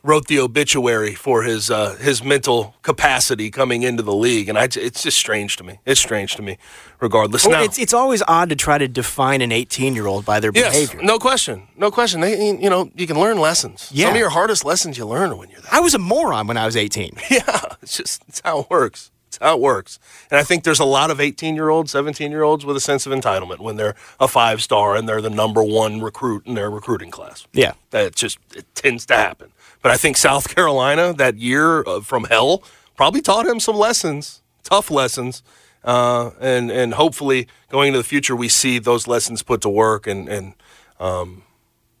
[0.02, 4.64] wrote the obituary for his uh, his mental capacity coming into the league, and I,
[4.64, 5.80] it's just strange to me.
[5.84, 6.58] It's strange to me,
[7.00, 7.44] regardless.
[7.44, 10.38] Well, now, it's, it's always odd to try to define an 18 year old by
[10.40, 11.02] their yes, behavior.
[11.02, 12.20] no question, no question.
[12.20, 13.90] They, you know, you can learn lessons.
[13.92, 14.06] Yeah.
[14.06, 15.72] Some of your hardest lessons you learn when you're that.
[15.72, 17.16] I was a moron when I was 18.
[17.30, 19.10] Yeah, it's just it's how it works.
[19.28, 19.98] It's how it works.
[20.30, 22.80] And I think there's a lot of 18 year olds, 17 year olds with a
[22.80, 26.54] sense of entitlement when they're a five star and they're the number one recruit in
[26.54, 27.46] their recruiting class.
[27.52, 27.72] Yeah.
[27.90, 29.52] That just it tends to happen.
[29.82, 32.62] But I think South Carolina that year uh, from hell
[32.96, 35.42] probably taught him some lessons, tough lessons.
[35.84, 40.08] Uh, and and hopefully going into the future we see those lessons put to work
[40.08, 40.54] and and
[40.98, 41.44] um,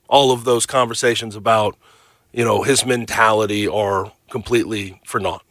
[0.08, 1.76] all of those conversations about
[2.32, 5.45] you know his mentality are completely for naught.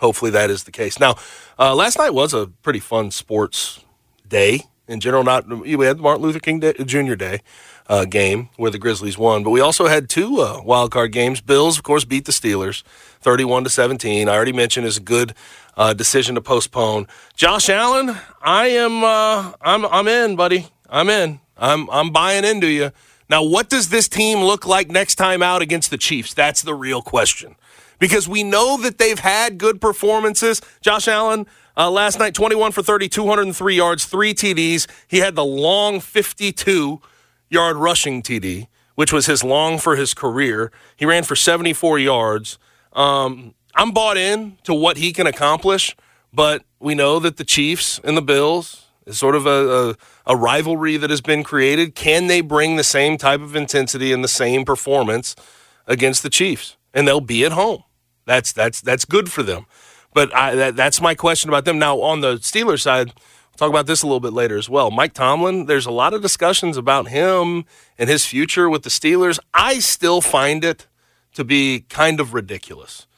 [0.00, 0.98] Hopefully that is the case.
[0.98, 1.16] Now,
[1.58, 3.84] uh, last night was a pretty fun sports
[4.26, 5.22] day in general.
[5.22, 7.14] Not we had Martin Luther King day, Jr.
[7.14, 7.40] Day
[7.88, 11.40] uh, game where the Grizzlies won, but we also had two uh, wild card games.
[11.40, 12.82] Bills, of course, beat the Steelers,
[13.20, 14.28] thirty-one to seventeen.
[14.28, 15.34] I already mentioned is a good
[15.76, 17.06] uh, decision to postpone.
[17.34, 20.68] Josh Allen, I am, uh, I'm, I'm in, buddy.
[20.88, 21.40] I'm in.
[21.56, 22.90] I'm, I'm buying into you.
[23.28, 26.34] Now, what does this team look like next time out against the Chiefs?
[26.34, 27.54] That's the real question.
[28.00, 30.60] Because we know that they've had good performances.
[30.80, 34.86] Josh Allen, Uh, last night, 21 for 30, 203 yards, three TDs.
[35.06, 37.00] He had the long 52
[37.48, 40.72] yard rushing TD, which was his long for his career.
[40.96, 42.58] He ran for 74 yards.
[42.92, 45.96] Um, I'm bought in to what he can accomplish,
[46.34, 49.94] but we know that the Chiefs and the Bills is sort of a, a,
[50.26, 51.94] a rivalry that has been created.
[51.94, 55.34] Can they bring the same type of intensity and the same performance
[55.86, 56.76] against the Chiefs?
[56.92, 57.84] And they'll be at home.
[58.30, 59.66] That's that's that's good for them.
[60.14, 61.80] But I, that, that's my question about them.
[61.80, 64.92] Now on the Steelers side, we'll talk about this a little bit later as well.
[64.92, 67.64] Mike Tomlin, there's a lot of discussions about him
[67.98, 69.40] and his future with the Steelers.
[69.52, 70.86] I still find it
[71.34, 73.08] to be kind of ridiculous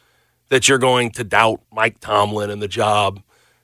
[0.48, 3.22] that you're going to doubt Mike Tomlin and the job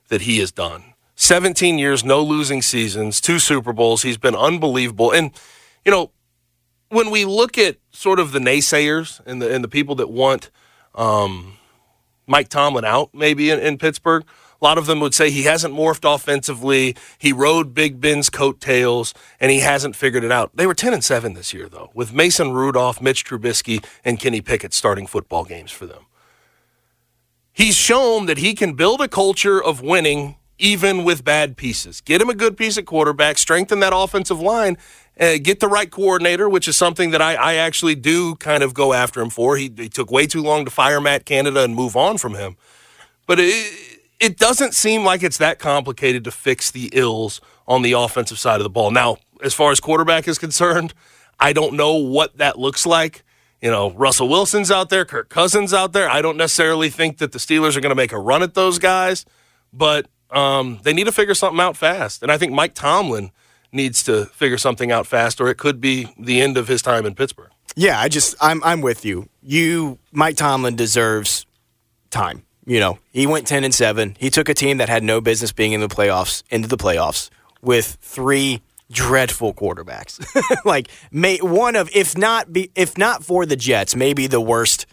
[0.09, 0.93] that he has done.
[1.15, 4.03] 17 years, no losing seasons, two Super Bowls.
[4.03, 5.11] He's been unbelievable.
[5.11, 5.31] And,
[5.83, 6.11] you know,
[6.89, 10.51] when we look at sort of the naysayers and the, and the people that want
[10.99, 11.57] um,
[12.27, 14.23] Mike Tomlin out, maybe in, in Pittsburgh,
[14.61, 16.95] a lot of them would say he hasn't morphed offensively.
[17.17, 20.51] He rode Big Ben's coattails, and he hasn't figured it out.
[20.53, 24.41] They were 10 and 7 this year, though, with Mason Rudolph, Mitch Trubisky, and Kenny
[24.41, 26.05] Pickett starting football games for them
[27.59, 31.99] he's shown that he can build a culture of winning even with bad pieces.
[32.01, 34.77] Get him a good piece of quarterback, strengthen that offensive line,
[35.19, 38.73] uh, get the right coordinator, which is something that I, I, actually do kind of
[38.73, 39.57] go after him for.
[39.57, 42.55] He, he, took way too long to fire Matt Canada and move on from him.
[43.25, 47.91] But it, it doesn't seem like it's that complicated to fix the ills on the
[47.93, 48.91] offensive side of the ball.
[48.91, 50.93] Now, as far as quarterback is concerned,
[51.39, 53.23] I don't know what that looks like
[53.61, 56.09] you know, Russell Wilson's out there, Kirk Cousins out there.
[56.09, 58.79] I don't necessarily think that the Steelers are going to make a run at those
[58.79, 59.25] guys,
[59.73, 62.23] but um, they need to figure something out fast.
[62.23, 63.31] And I think Mike Tomlin
[63.71, 67.05] needs to figure something out fast, or it could be the end of his time
[67.05, 67.51] in Pittsburgh.
[67.75, 69.29] Yeah, I just I'm I'm with you.
[69.41, 71.45] You Mike Tomlin deserves
[72.09, 72.43] time.
[72.65, 74.15] You know, he went ten and seven.
[74.19, 77.29] He took a team that had no business being in the playoffs into the playoffs
[77.61, 80.19] with three dreadful quarterbacks.
[80.65, 84.85] like may, one of if not be, if not for the Jets, maybe the worst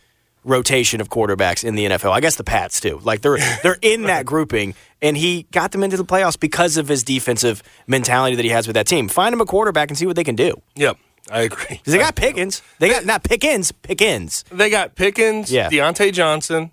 [0.47, 2.13] rotation of quarterbacks in the NFL.
[2.13, 3.01] I guess the Pats too.
[3.03, 6.89] Like they're they're in that grouping and he got them into the playoffs because of
[6.89, 9.09] his defensive mentality that he has with that team.
[9.09, 10.55] Find him a quarterback and see what they can do.
[10.77, 10.97] Yep.
[11.31, 11.81] I agree.
[11.85, 12.63] They got Pickens.
[12.79, 14.45] They got not Pickens, Pickens.
[14.51, 15.69] They got Pickens, yeah.
[15.69, 16.71] Diontae Johnson,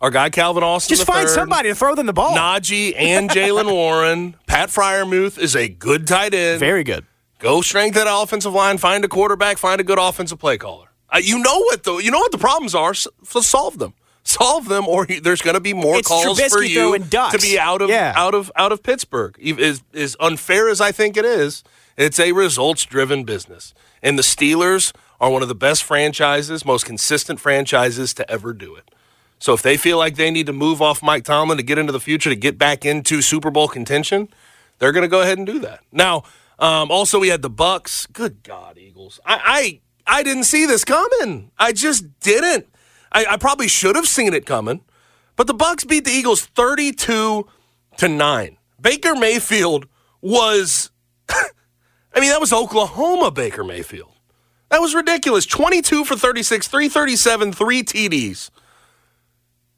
[0.00, 0.96] our guy Calvin Austin.
[0.96, 2.36] Just find third, somebody to throw them the ball.
[2.36, 4.36] Najee and Jaylen Warren.
[4.46, 6.60] Pat Freiermuth is a good tight end.
[6.60, 7.04] Very good.
[7.40, 8.78] Go strengthen that offensive line.
[8.78, 9.58] Find a quarterback.
[9.58, 10.85] Find a good offensive play caller.
[11.16, 12.92] Uh, you know what the you know what the problems are.
[12.92, 13.94] So solve them.
[14.22, 17.58] Solve them, or there's going to be more it's calls Trubisky for you to be
[17.58, 18.12] out of yeah.
[18.16, 19.34] out of out of Pittsburgh.
[19.38, 21.62] Is as unfair as I think it is,
[21.96, 26.84] it's a results driven business, and the Steelers are one of the best franchises, most
[26.84, 28.90] consistent franchises to ever do it.
[29.38, 31.92] So if they feel like they need to move off Mike Tomlin to get into
[31.92, 34.28] the future to get back into Super Bowl contention,
[34.78, 35.80] they're going to go ahead and do that.
[35.92, 36.24] Now,
[36.58, 38.12] um, also we had the Bucs.
[38.12, 39.20] Good God, Eagles!
[39.24, 41.50] I I, didn't see this coming.
[41.58, 42.66] I just didn't.
[43.12, 44.82] I, I probably should have seen it coming,
[45.36, 47.46] but the Bucs beat the Eagles thirty-two
[47.98, 48.58] to nine.
[48.80, 49.86] Baker Mayfield
[50.20, 50.90] was.
[51.28, 54.12] I mean, that was Oklahoma Baker Mayfield.
[54.70, 55.46] That was ridiculous.
[55.46, 58.50] 22 for 36, 337, three TDs.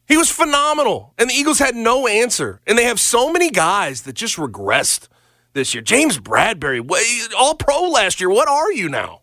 [0.07, 1.13] He was phenomenal.
[1.19, 2.61] And the Eagles had no answer.
[2.67, 5.09] And they have so many guys that just regressed
[5.53, 5.83] this year.
[5.83, 6.81] James Bradberry,
[7.37, 8.31] all pro last year.
[8.31, 9.18] What are you now?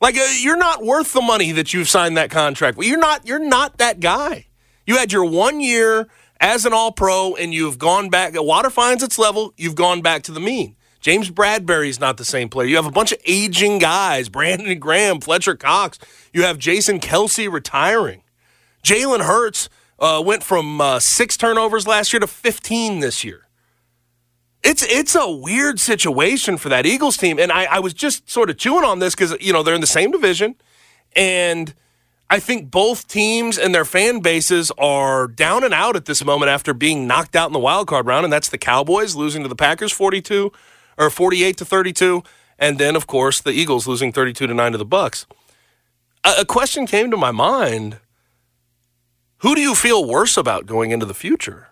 [0.00, 2.76] Like uh, you're not worth the money that you've signed that contract.
[2.78, 4.46] Well, you're not you're not that guy.
[4.86, 6.08] You had your 1 year
[6.40, 10.22] as an all pro and you've gone back water finds its level, you've gone back
[10.24, 10.76] to the mean.
[11.00, 12.66] James Bradberry's not the same player.
[12.66, 15.98] You have a bunch of aging guys, Brandon Graham, Fletcher Cox.
[16.32, 18.22] You have Jason Kelce retiring.
[18.82, 23.46] Jalen Hurts uh, went from uh, six turnovers last year to 15 this year.
[24.62, 28.50] It's it's a weird situation for that Eagles team, and I, I was just sort
[28.50, 30.54] of chewing on this because you know they're in the same division,
[31.16, 31.74] and
[32.28, 36.50] I think both teams and their fan bases are down and out at this moment
[36.50, 39.48] after being knocked out in the wild card round, and that's the Cowboys losing to
[39.48, 40.52] the Packers 42
[40.98, 42.22] or 48 to 32,
[42.58, 45.24] and then of course the Eagles losing 32 to nine to the Bucs.
[46.22, 47.98] A, a question came to my mind
[49.40, 51.68] who do you feel worse about going into the future?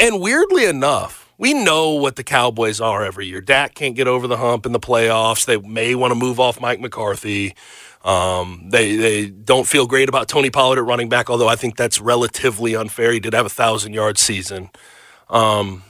[0.00, 3.40] And weirdly enough, we know what the Cowboys are every year.
[3.40, 5.44] Dak can't get over the hump in the playoffs.
[5.44, 7.54] They may want to move off Mike McCarthy.
[8.04, 11.76] Um, they they don't feel great about Tony Pollard at running back, although I think
[11.76, 13.12] that's relatively unfair.
[13.12, 14.70] He did have a thousand yard season.
[15.28, 15.82] Um,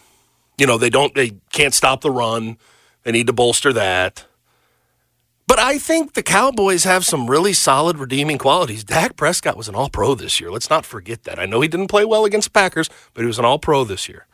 [0.59, 2.57] you know they don't they can't stop the run.
[3.03, 4.25] They need to bolster that.
[5.47, 8.83] But I think the Cowboys have some really solid redeeming qualities.
[8.83, 10.51] Dak Prescott was an all pro this year.
[10.51, 11.39] Let's not forget that.
[11.39, 14.09] I know he didn't play well against Packers, but he was an all pro this
[14.09, 14.27] year.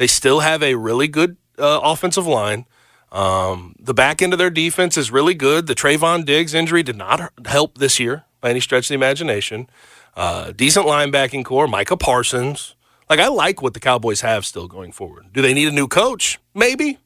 [0.00, 2.64] They still have a really good uh, offensive line.
[3.12, 5.66] Um, the back end of their defense is really good.
[5.66, 9.68] The Trevon Diggs injury did not help this year by any stretch of the imagination.
[10.16, 12.76] Uh, decent linebacking corps, Micah Parsons.
[13.10, 15.34] Like, I like what the Cowboys have still going forward.
[15.34, 16.38] Do they need a new coach?
[16.54, 16.98] Maybe.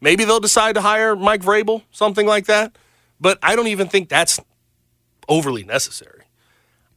[0.00, 2.78] Maybe they'll decide to hire Mike Vrabel, something like that.
[3.20, 4.38] But I don't even think that's
[5.28, 6.26] overly necessary.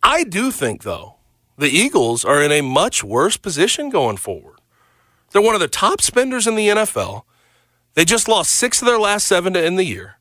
[0.04, 1.16] I do think, though,
[1.58, 4.53] the Eagles are in a much worse position going forward.
[5.34, 7.24] They're one of the top spenders in the NFL.
[7.96, 10.20] They just lost six of their last seven to end the year.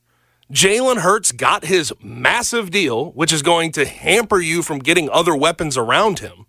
[0.50, 5.36] Jalen Hurts got his massive deal, which is going to hamper you from getting other
[5.36, 6.46] weapons around him.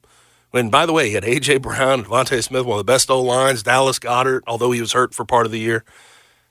[0.53, 1.57] And by the way, he had A.J.
[1.57, 5.13] Brown, DeVonta Smith, one of the best O lines, Dallas Goedert, although he was hurt
[5.13, 5.83] for part of the year.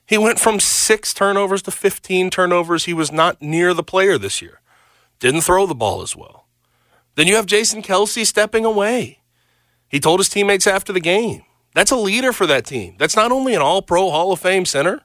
[0.05, 2.85] He went from six turnovers to 15 turnovers.
[2.85, 4.61] He was not near the player this year.
[5.19, 6.47] Didn't throw the ball as well.
[7.15, 9.21] Then you have Jason Kelce stepping away.
[9.87, 11.43] He told his teammates after the game.
[11.73, 12.95] That's a leader for that team.
[12.97, 15.01] That's not only an all pro Hall of Fame center,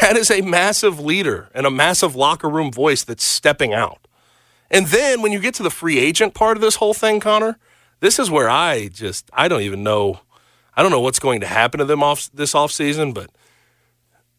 [0.00, 4.06] that is a massive leader and a massive locker room voice that's stepping out.
[4.70, 7.58] And then when you get to the free agent part of this whole thing, Connor,
[8.00, 10.20] this is where I just, I don't even know.
[10.76, 13.30] I don't know what's going to happen to them off this offseason, but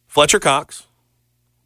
[0.07, 0.87] Fletcher Cox,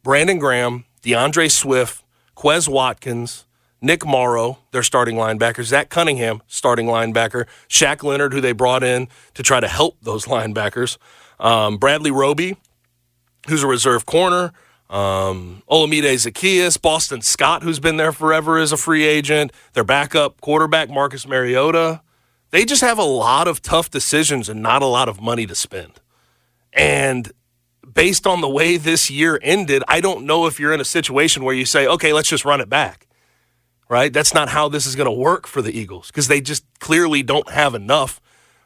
[0.02, 2.02] Brandon Graham, DeAndre Swift,
[2.36, 3.44] Quez Watkins,
[3.84, 9.08] Nick Morrow, their starting linebacker, Zach Cunningham, starting linebacker, Shaq Leonard, who they brought in
[9.34, 10.96] to try to help those linebackers,
[11.38, 12.56] um, Bradley Roby,
[13.46, 14.52] who's a reserve corner,
[14.88, 20.40] um, Olamide Zaccheaus, Boston Scott, who's been there forever as a free agent, their backup
[20.40, 22.00] quarterback, Marcus Mariota.
[22.50, 25.54] They just have a lot of tough decisions and not a lot of money to
[25.54, 26.00] spend.
[26.72, 27.32] And
[27.92, 31.44] based on the way this year ended, I don't know if you're in a situation
[31.44, 33.06] where you say, okay, let's just run it back.
[33.88, 34.12] Right?
[34.12, 37.22] That's not how this is going to work for the Eagles because they just clearly
[37.22, 38.20] don't have enough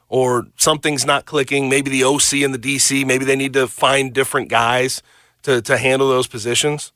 [0.09, 1.68] or something's not clicking.
[1.68, 5.02] Maybe the OC and the DC, maybe they need to find different guys
[5.42, 6.92] to, to handle those positions.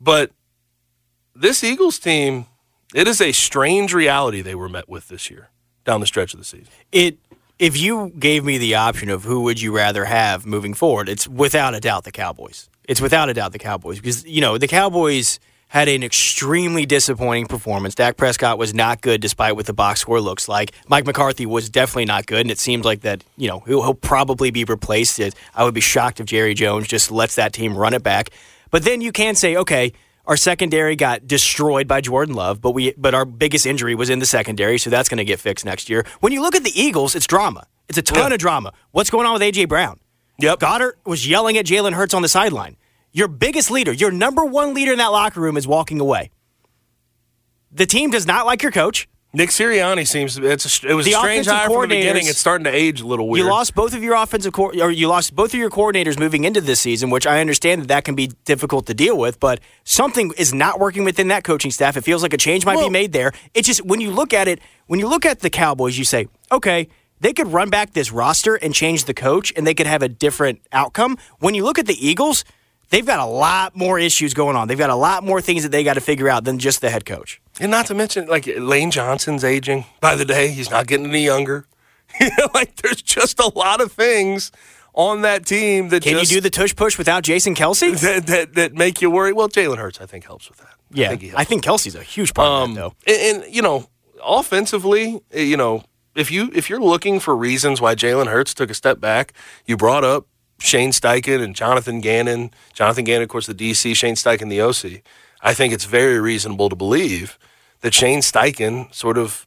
[0.00, 0.30] But
[1.34, 2.46] this Eagles team,
[2.94, 5.50] it is a strange reality they were met with this year
[5.84, 6.68] down the stretch of the season.
[6.92, 7.18] It
[7.58, 11.26] if you gave me the option of who would you rather have moving forward, it's
[11.26, 12.70] without a doubt the Cowboys.
[12.84, 17.46] It's without a doubt the Cowboys because you know the Cowboys had an extremely disappointing
[17.46, 17.94] performance.
[17.94, 20.72] Dak Prescott was not good despite what the box score looks like.
[20.88, 23.94] Mike McCarthy was definitely not good, and it seems like that you know he'll, he'll
[23.94, 25.20] probably be replaced.
[25.54, 28.30] I would be shocked if Jerry Jones just lets that team run it back.
[28.70, 29.92] But then you can say, okay,
[30.26, 34.18] our secondary got destroyed by Jordan Love, but we but our biggest injury was in
[34.18, 36.04] the secondary, so that's going to get fixed next year.
[36.20, 37.66] When you look at the Eagles, it's drama.
[37.88, 38.34] It's a ton yeah.
[38.34, 38.72] of drama.
[38.92, 39.98] What's going on with AJ Brown?
[40.38, 40.60] Yep.
[40.60, 42.76] Goedert was yelling at Jalen Hurts on the sideline.
[43.12, 46.30] Your biggest leader, your number one leader in that locker room is walking away.
[47.72, 49.08] The team does not like your coach.
[49.34, 52.26] Nick Sirianni seems it's a, it was the a strange hire from the beginning.
[52.26, 53.44] It's starting to age a little weird.
[53.44, 56.44] You lost both of your offensive co- or you lost both of your coordinators moving
[56.44, 59.38] into this season, which I understand that that can be difficult to deal with.
[59.38, 61.98] But something is not working within that coaching staff.
[61.98, 63.32] It feels like a change might well, be made there.
[63.52, 66.28] It's just when you look at it, when you look at the Cowboys, you say,
[66.50, 66.88] okay,
[67.20, 70.08] they could run back this roster and change the coach, and they could have a
[70.08, 71.18] different outcome.
[71.38, 72.44] When you look at the Eagles,
[72.90, 74.68] they've got a lot more issues going on.
[74.68, 76.90] They've got a lot more things that they got to figure out than just the
[76.90, 77.40] head coach.
[77.60, 80.48] And not to mention, like Lane Johnson's aging by the day.
[80.48, 81.66] He's not getting any younger.
[82.54, 84.50] like there's just a lot of things
[84.94, 87.98] on that team that can just, you do the tush push without Jason Kelce?
[88.00, 89.32] that, that, that make you worry.
[89.32, 90.74] Well, Jalen Hurts I think helps with that.
[90.90, 93.12] Yeah, I think, I think Kelce's a huge part um, of that, though.
[93.12, 93.88] And, and you know,
[94.24, 98.70] offensively, eh, you know, if you if you're looking for reasons why Jalen Hurts took
[98.70, 99.32] a step back,
[99.66, 100.26] you brought up
[100.58, 102.50] Shane Steichen and Jonathan Gannon.
[102.72, 103.94] Jonathan Gannon, of course, the DC.
[103.96, 105.02] Shane Steichen, the OC.
[105.40, 107.38] I think it's very reasonable to believe
[107.80, 109.46] that Shane Steichen sort of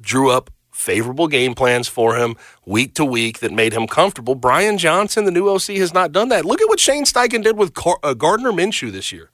[0.00, 4.34] drew up favorable game plans for him week to week that made him comfortable.
[4.34, 6.44] Brian Johnson, the new OC, has not done that.
[6.44, 9.28] Look at what Shane Steichen did with uh, Gardner Minshew this year.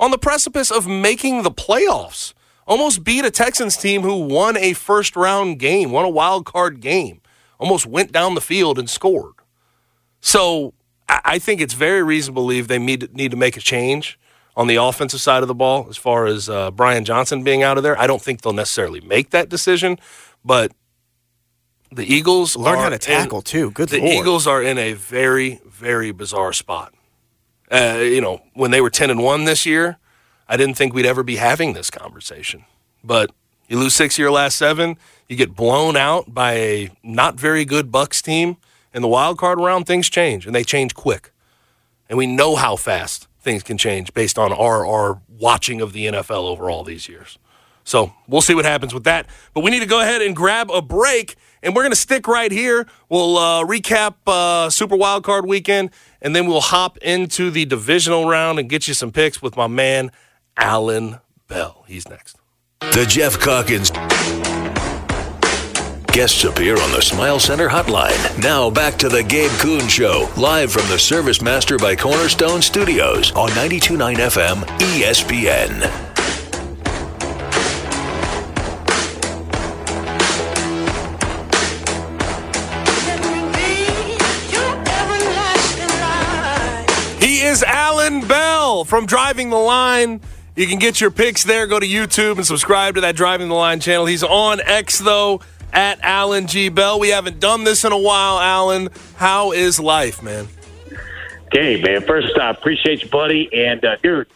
[0.00, 2.34] On the precipice of making the playoffs,
[2.66, 6.80] almost beat a Texans team who won a first round game, won a wild card
[6.80, 7.20] game,
[7.58, 9.34] almost went down the field and scored.
[10.20, 10.74] So
[11.08, 14.18] I think it's very reasonable to believe they need, need to make a change
[14.56, 17.76] on the offensive side of the ball as far as uh, Brian Johnson being out
[17.76, 17.98] of there.
[17.98, 19.98] I don't think they'll necessarily make that decision,
[20.44, 20.72] but
[21.92, 23.70] the Eagles learn how to tackle in, too.
[23.72, 23.88] Good.
[23.88, 24.12] The Lord.
[24.12, 26.94] Eagles are in a very very bizarre spot.
[27.70, 29.98] Uh, you know, when they were ten and one this year,
[30.48, 32.64] I didn't think we'd ever be having this conversation.
[33.02, 33.30] But
[33.68, 37.64] you lose six of your last seven, you get blown out by a not very
[37.64, 38.56] good Bucs team
[38.92, 39.86] in the wild card round.
[39.86, 41.32] Things change, and they change quick.
[42.08, 46.06] And we know how fast things can change based on our our watching of the
[46.06, 47.38] NFL over all these years.
[47.84, 49.26] So we'll see what happens with that.
[49.54, 52.28] But we need to go ahead and grab a break, and we're going to stick
[52.28, 52.86] right here.
[53.08, 58.28] We'll uh, recap uh, Super Wild Card Weekend, and then we'll hop into the divisional
[58.28, 60.10] round and get you some picks with my man
[60.56, 61.18] Alan
[61.48, 61.84] Bell.
[61.88, 62.36] He's next.
[62.80, 63.90] The Geoff Calkins
[66.20, 68.42] guests appear on the Smile Center hotline.
[68.42, 73.32] Now back to the Gabe Kuhn Show, live from the Service Master by Cornerstone Studios
[73.32, 74.56] on 92.9 FM
[75.00, 75.80] ESPN.
[87.18, 90.20] He is Alan Bell from Driving the Line.
[90.54, 91.66] You can get your picks there.
[91.66, 94.04] Go to YouTube and subscribe to that Driving the Line channel.
[94.04, 95.40] He's on X, though,
[95.72, 96.68] at Alan G.
[96.68, 96.98] Bell.
[96.98, 98.88] We haven't done this in a while, Alan.
[99.16, 100.48] How is life, man?
[101.46, 102.02] Okay, man.
[102.02, 103.48] First, I uh, appreciate you, buddy.
[103.52, 104.28] And, uh, dude,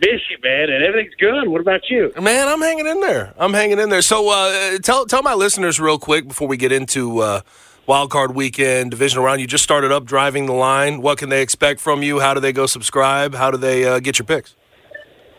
[0.00, 0.70] miss you, man.
[0.70, 1.48] And everything's good.
[1.48, 2.12] What about you?
[2.20, 3.34] Man, I'm hanging in there.
[3.38, 4.02] I'm hanging in there.
[4.02, 7.40] So uh, tell, tell my listeners real quick before we get into uh,
[7.86, 9.40] wild card weekend, divisional round.
[9.40, 11.02] You just started up driving the line.
[11.02, 12.20] What can they expect from you?
[12.20, 13.34] How do they go subscribe?
[13.34, 14.54] How do they uh, get your picks?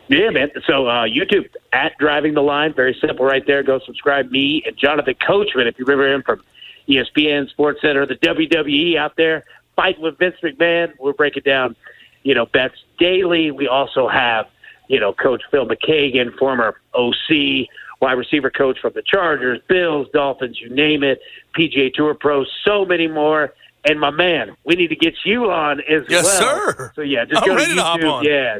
[0.08, 0.50] Yeah, man.
[0.66, 3.62] So uh, YouTube at driving the line, very simple right there.
[3.62, 4.30] Go subscribe.
[4.30, 6.42] Me and Jonathan Coachman, if you remember him from
[6.88, 9.44] ESPN, Sports Center, the WWE out there,
[9.76, 10.92] fighting with Vince McMahon.
[10.98, 11.74] We're breaking down,
[12.22, 13.50] you know, bets daily.
[13.50, 14.46] We also have,
[14.88, 17.68] you know, Coach Phil McGeoghan, former OC,
[18.00, 21.20] wide receiver coach from the Chargers, Bills, Dolphins, you name it,
[21.56, 23.54] PGA Tour Pro, so many more.
[23.86, 26.72] And my man, we need to get you on as yes, well.
[26.72, 26.92] sir.
[26.96, 28.12] So yeah, just I'm go to ready to hop YouTube.
[28.12, 28.24] on.
[28.24, 28.58] Yeah.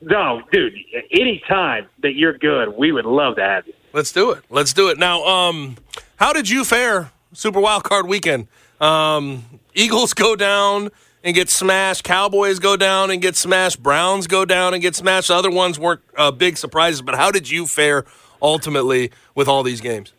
[0.00, 0.74] No, dude,
[1.10, 3.74] any time that you're good, we would love to have you.
[3.92, 4.44] Let's do it.
[4.48, 4.98] Let's do it.
[4.98, 5.76] Now, um,
[6.16, 8.46] how did you fare Super Wild Card Weekend?
[8.80, 9.44] Um,
[9.74, 10.90] Eagles go down
[11.24, 12.04] and get smashed.
[12.04, 13.82] Cowboys go down and get smashed.
[13.82, 15.28] Browns go down and get smashed.
[15.28, 18.04] The other ones weren't uh, big surprises, but how did you fare
[18.40, 20.12] ultimately with all these games?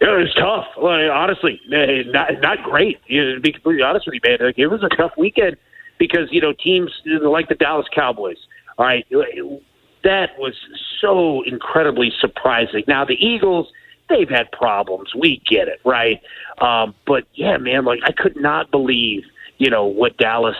[0.00, 0.66] It was tough.
[0.82, 2.98] Like, honestly, eh, not not great.
[3.06, 5.56] You know, to be completely honest with you, man, like, it was a tough weekend
[5.98, 6.90] because you know teams
[7.22, 8.38] like the Dallas Cowboys.
[8.78, 9.06] All right,
[10.04, 10.54] that was
[11.00, 12.84] so incredibly surprising.
[12.88, 13.70] Now the Eagles,
[14.08, 15.14] they've had problems.
[15.14, 16.20] We get it, right?
[16.60, 19.24] Um, but yeah, man, like I could not believe
[19.58, 20.56] you know what Dallas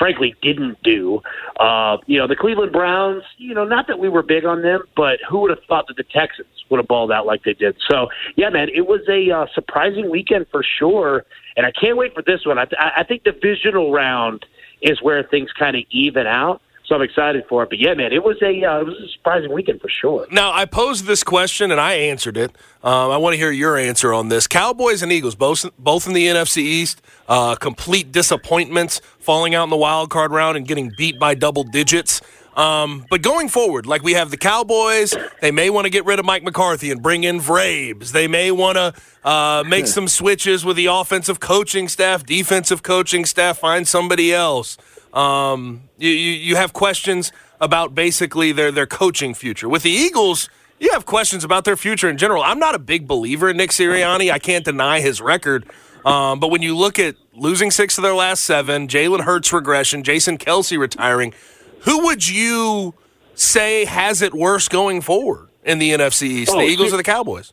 [0.00, 1.20] frankly didn't do.
[1.60, 4.80] Uh, you know, the Cleveland Browns, you know, not that we were big on them,
[4.96, 7.76] but who would have thought that the Texans would have balled out like they did?
[7.88, 11.26] So, yeah, man, it was a uh, surprising weekend for sure.
[11.54, 12.58] And I can't wait for this one.
[12.58, 14.46] I, th- I think the divisional round
[14.80, 16.62] is where things kind of even out.
[16.90, 17.70] So I'm excited for it.
[17.70, 20.26] But yeah, man, it was a uh, it was a surprising weekend for sure.
[20.32, 22.50] Now I posed this question and I answered it.
[22.82, 24.48] Um, I want to hear your answer on this.
[24.48, 29.70] Cowboys and Eagles, both both in the NFC East, uh, complete disappointments, falling out in
[29.70, 32.20] the wild card round and getting beat by double digits.
[32.56, 36.18] Um, but going forward, like we have the Cowboys, they may want to get rid
[36.18, 38.10] of Mike McCarthy and bring in Vrabes.
[38.10, 43.24] They may want to uh, make some switches with the offensive coaching staff, defensive coaching
[43.24, 44.76] staff, find somebody else.
[45.12, 49.68] Um, you, you, you have questions about basically their, their coaching future.
[49.68, 50.48] With the Eagles,
[50.78, 52.42] you have questions about their future in general.
[52.42, 54.30] I'm not a big believer in Nick Sirianni.
[54.32, 55.68] I can't deny his record.
[56.04, 60.02] Um, but when you look at losing six of their last seven, Jalen Hurts regression,
[60.02, 61.34] Jason Kelce retiring,
[61.80, 62.94] who would you
[63.34, 67.02] say has it worse going forward in the NFC East, Oh, the Eagles or the
[67.02, 67.52] Cowboys?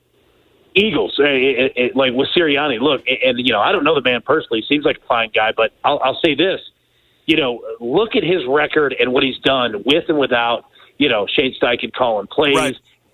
[0.76, 2.80] Eagles, eh, eh, like with Sirianni.
[2.80, 4.64] Look, and, and you know, I don't know the man personally.
[4.70, 6.62] Seems like a fine guy, but I'll, I'll say this:
[7.28, 10.66] you know, look at his record and what he's done with and without,
[10.98, 12.56] you know, Shane Steichen calling plays,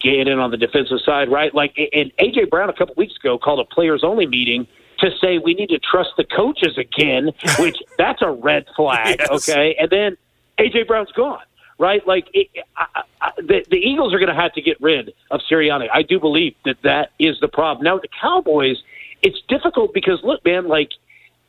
[0.02, 1.54] getting in on the defensive side, right?
[1.54, 4.68] Like, and AJ Brown a couple weeks ago called a players only meeting
[5.00, 9.50] to say we need to trust the coaches again, which that's a red flag, Yes.
[9.50, 9.76] okay?
[9.80, 10.18] And then
[10.60, 11.42] AJ Brown's gone.
[11.80, 15.12] Right, like it, I, I, the, the Eagles are going to have to get rid
[15.32, 15.88] of Sirianni.
[15.92, 17.84] I do believe that that is the problem.
[17.84, 18.78] Now the Cowboys,
[19.24, 20.90] it's difficult because look, man, like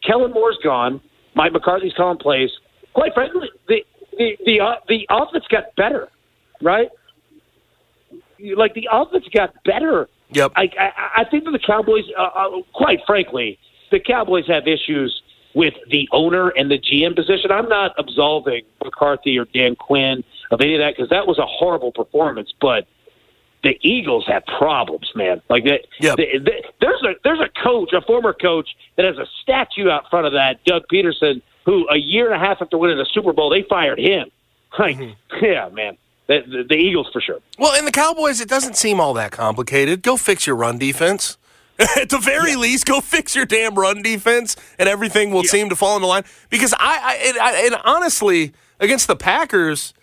[0.02, 1.02] Kellen Moore's gone,
[1.34, 2.50] Mike McCarthy's calling plays.
[2.92, 3.84] Quite frankly, the
[4.16, 6.08] the the, uh, the offense got better,
[6.62, 6.88] right?
[8.56, 10.08] Like the offense got better.
[10.30, 10.52] Yep.
[10.56, 13.58] I I, I think that the Cowboys, uh, uh, quite frankly,
[13.90, 15.22] the Cowboys have issues
[15.54, 17.50] with the owner and the GM position.
[17.50, 21.46] I'm not absolving McCarthy or Dan Quinn of any of that because that was a
[21.46, 22.86] horrible performance, but
[23.64, 25.42] the Eagles have problems, man.
[25.48, 25.80] Like that.
[26.00, 30.08] the- the- there's a there's a coach, a former coach, that has a statue out
[30.10, 33.32] front of that, Doug Pederson, who a year and a half after winning the Super
[33.32, 34.30] Bowl, they fired him.
[34.76, 35.44] Like, mm-hmm.
[35.44, 35.96] yeah, man,
[36.26, 37.38] the, the, the Eagles for sure.
[37.60, 40.02] Well, in the Cowboys, it doesn't seem all that complicated.
[40.02, 41.38] Go fix your run defense.
[41.78, 45.76] At the very least, go fix your damn run defense, and everything will seem to
[45.76, 46.24] fall into line.
[46.50, 49.94] Because I, I, and, I and honestly, against the Packers,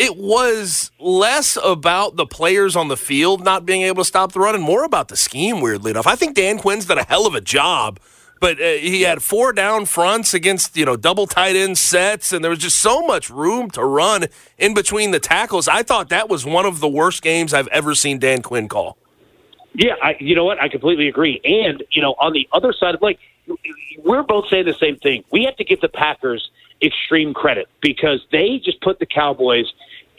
[0.00, 4.40] it was less about the players on the field not being able to stop the
[4.40, 6.06] run and more about the scheme, weirdly enough.
[6.06, 8.00] I think Dan Quinn's done a hell of a job,
[8.40, 12.42] but uh, he had four down fronts against, you know, double tight end sets, and
[12.42, 15.68] there was just so much room to run in between the tackles.
[15.68, 18.96] I thought that was one of the worst games I've ever seen Dan Quinn call.
[19.74, 20.58] Yeah, I, you know what?
[20.62, 21.42] I completely agree.
[21.44, 23.18] And, you know, on the other side of like,
[24.02, 25.24] we're both saying the same thing.
[25.30, 29.70] We have to give the Packers extreme credit because they just put the Cowboys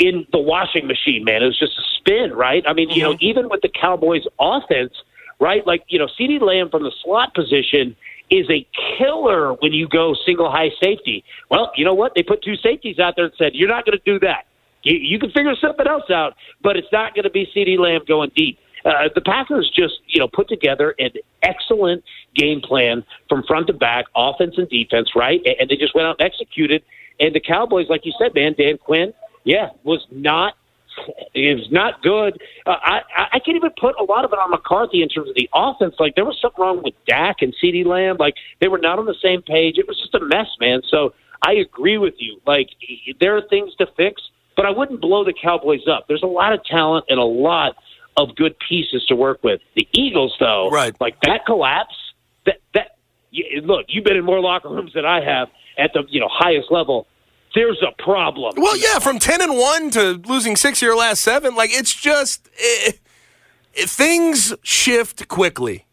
[0.02, 1.44] in the washing machine, man.
[1.44, 2.64] It was just a spin, right?
[2.68, 2.98] I mean, mm-hmm.
[2.98, 4.94] you know, even with the Cowboys offense,
[5.40, 5.66] right?
[5.66, 7.96] Like, you know, CeeDee Lamb from the slot position
[8.32, 8.66] is a
[8.98, 11.24] killer when you go single high safety.
[11.50, 12.16] Well, you know what?
[12.16, 14.46] They put two safeties out there and said, you're not going to do that.
[14.82, 18.02] You, you can figure something else out, but it's not going to be CeeDee Lamb
[18.08, 18.58] going deep.
[18.84, 21.12] Uh, the Packers just, you know, put together an
[21.44, 25.40] excellent game plan from front to back, offense and defense, right?
[25.46, 26.82] And, and they just went out and executed.
[27.20, 29.14] And the Cowboys, like you said, man, Dan Quinn,
[29.44, 30.56] yeah, was not
[31.34, 32.42] it was not good.
[32.66, 33.02] Uh, I
[33.34, 35.96] I can't even put a lot of it on McCarthy in terms of the offense.
[36.00, 38.18] Like there was something wrong with Dak and CeeDee Lamb.
[38.20, 39.78] Like they were not on the same page.
[39.78, 40.82] It was just a mess, man.
[40.88, 42.40] So I agree with you.
[42.46, 42.70] Like
[43.20, 44.22] there are things to fix,
[44.56, 46.08] but I wouldn't blow the Cowboys up.
[46.08, 47.76] There's a lot of talent and a lot
[48.18, 49.62] of good pieces to work with.
[49.76, 50.96] The Eagles, though, right?
[51.00, 51.96] Like that collapse.
[52.46, 52.98] That that
[53.32, 56.30] you, look, you've been in more locker rooms than I have at the you know
[56.30, 57.08] highest level.
[57.54, 58.54] There's a problem.
[58.58, 61.94] Well, yeah, from ten and one to losing six of your last seven, like it's
[61.94, 63.00] just it,
[63.74, 65.86] it, things shift quickly.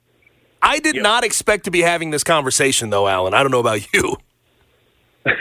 [0.63, 1.03] I did yep.
[1.03, 3.35] not expect to be having this conversation, though, Alan.
[3.35, 4.17] I don't know about you.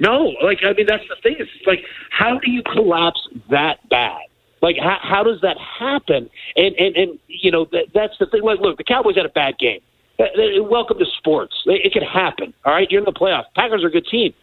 [0.00, 1.36] no, like I mean, that's the thing.
[1.38, 4.20] It's like, how do you collapse that bad?
[4.60, 6.30] Like, how, how does that happen?
[6.56, 8.42] And and and you know that, that's the thing.
[8.42, 9.80] Like, look, the Cowboys had a bad game.
[10.18, 11.54] Welcome to sports.
[11.66, 12.52] It can happen.
[12.64, 13.44] All right, you're in the playoffs.
[13.54, 14.34] Packers are a good team.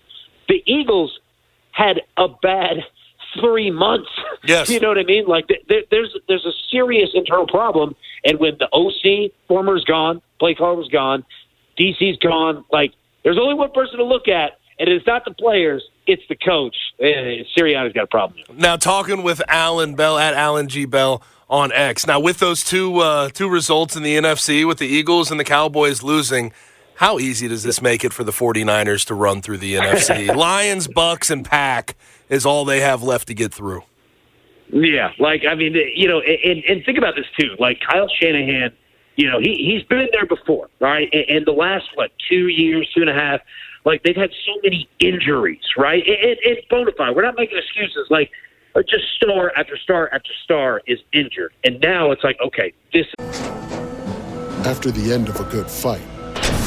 [0.48, 1.20] The Eagles
[1.72, 2.78] had a bad
[3.39, 4.10] three months.
[4.48, 5.26] Yes, you know what I mean.
[5.26, 10.54] Like, there, there's there's a serious internal problem, and when the OC former's gone, play
[10.54, 11.26] caller was gone,
[11.80, 12.64] DC's gone.
[12.72, 12.93] Like,
[13.24, 16.76] there's only one person to look at, and it's not the players it's the coach.
[17.00, 18.41] Eh, Sirianni's got a problem.
[18.54, 20.86] Now, talking with Alan Bell at Alan G.
[20.86, 22.08] Bell on X.
[22.08, 25.43] Now, with those two uh, two results in the NFC, with the Eagles and the
[25.43, 26.54] Cowboys losing,
[26.96, 30.34] how easy does this make it for the 49ers to run through the NFC?
[30.36, 31.96] Lions, Bucs, and Pack
[32.30, 33.84] is all they have left to get through.
[34.70, 37.56] Yeah, like I mean, you know, and, and think about this too.
[37.60, 38.72] Like Kyle Shanahan,
[39.16, 41.08] you know, he he's been there before, right?
[41.14, 43.41] And, and the last what two years, two and a half
[43.86, 46.06] like they've had so many injuries, right?
[46.06, 47.16] It, it, it's bona fide.
[47.16, 48.08] We're not making excuses.
[48.10, 48.32] Like
[48.76, 53.06] uh, just star after star after star is injured, and now it's like, okay, this.
[54.66, 56.02] After the end of a good fight,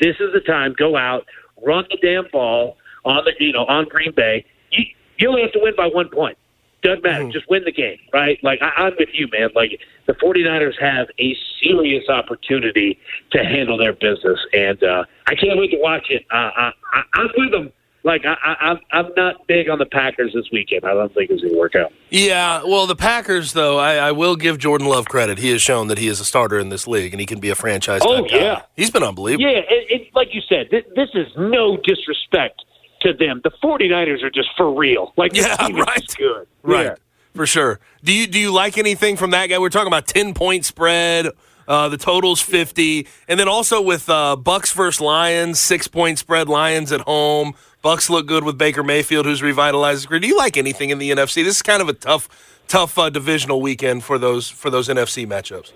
[0.00, 0.74] This is the time.
[0.76, 1.26] Go out,
[1.62, 4.44] run the damn ball on the you know on Green Bay.
[4.70, 4.84] You,
[5.18, 6.38] you only have to win by one point.
[6.82, 7.24] Doesn't matter.
[7.24, 7.32] Mm.
[7.32, 8.38] Just win the game, right?
[8.42, 9.50] Like I, I'm with you, man.
[9.54, 12.98] Like the 49ers have a serious opportunity
[13.32, 16.24] to handle their business, and uh, I can't wait to watch it.
[16.30, 17.72] Uh, I, I, I'm with them.
[18.04, 20.84] Like I, I, I'm not big on the Packers this weekend.
[20.84, 21.92] I don't think it's going to work out.
[22.10, 25.38] Yeah, well, the Packers, though, I, I, will give Jordan Love credit.
[25.38, 27.50] He has shown that he is a starter in this league, and he can be
[27.50, 28.00] a franchise.
[28.04, 28.64] Oh yeah, guy.
[28.76, 29.50] he's been unbelievable.
[29.50, 32.62] Yeah, it, it, like you said, th- this is no disrespect
[33.02, 33.40] to them.
[33.42, 35.12] The 49ers are just for real.
[35.16, 36.14] Like yeah, right.
[36.16, 36.46] good.
[36.62, 36.86] Right.
[36.86, 36.94] Yeah.
[37.34, 37.80] For sure.
[38.02, 39.58] Do you do you like anything from that guy?
[39.58, 41.28] We're talking about 10 point spread.
[41.68, 43.06] Uh, the total's 50.
[43.28, 47.54] And then also with uh, Bucs versus Lions, six point spread, Lions at home.
[47.82, 50.20] Bucs look good with Baker Mayfield, who's revitalized his career.
[50.20, 51.44] Do you like anything in the NFC?
[51.44, 52.28] This is kind of a tough,
[52.66, 55.72] tough uh, divisional weekend for those for those NFC matchups.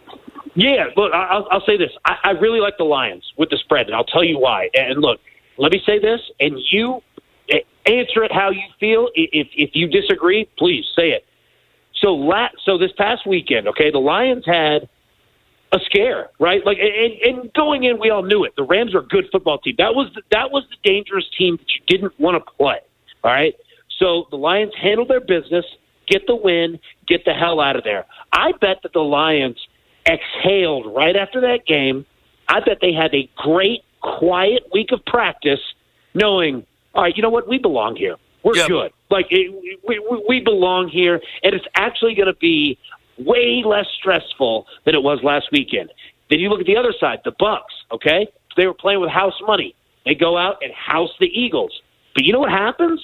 [0.54, 1.92] Yeah, look, I'll, I'll say this.
[2.04, 4.68] I, I really like the Lions with the spread, and I'll tell you why.
[4.74, 5.20] And look,
[5.56, 7.02] let me say this, and you
[7.86, 9.08] answer it how you feel.
[9.14, 11.24] If if you disagree, please say it.
[12.00, 14.88] So la- so this past weekend, okay, the Lions had
[15.72, 16.64] a scare, right?
[16.64, 18.54] Like, and, and going in, we all knew it.
[18.56, 19.74] The Rams are a good football team.
[19.78, 22.78] That was the, that was the dangerous team that you didn't want to play.
[23.24, 23.54] All right.
[23.98, 25.64] So the Lions handled their business,
[26.06, 28.04] get the win, get the hell out of there.
[28.32, 29.56] I bet that the Lions
[30.06, 32.04] exhaled right after that game.
[32.48, 35.60] I bet they had a great, quiet week of practice,
[36.14, 38.16] knowing, all right, you know what, we belong here.
[38.42, 38.68] We're Yep.
[38.68, 38.92] good.
[39.08, 39.52] Like it,
[39.86, 42.76] we, we we belong here, and it's actually going to be
[43.18, 45.90] way less stressful than it was last weekend.
[46.30, 47.60] Then you look at the other side, the Bucs.
[47.92, 49.74] Okay, they were playing with house money.
[50.04, 51.80] They go out and house the Eagles.
[52.14, 53.00] But you know what happens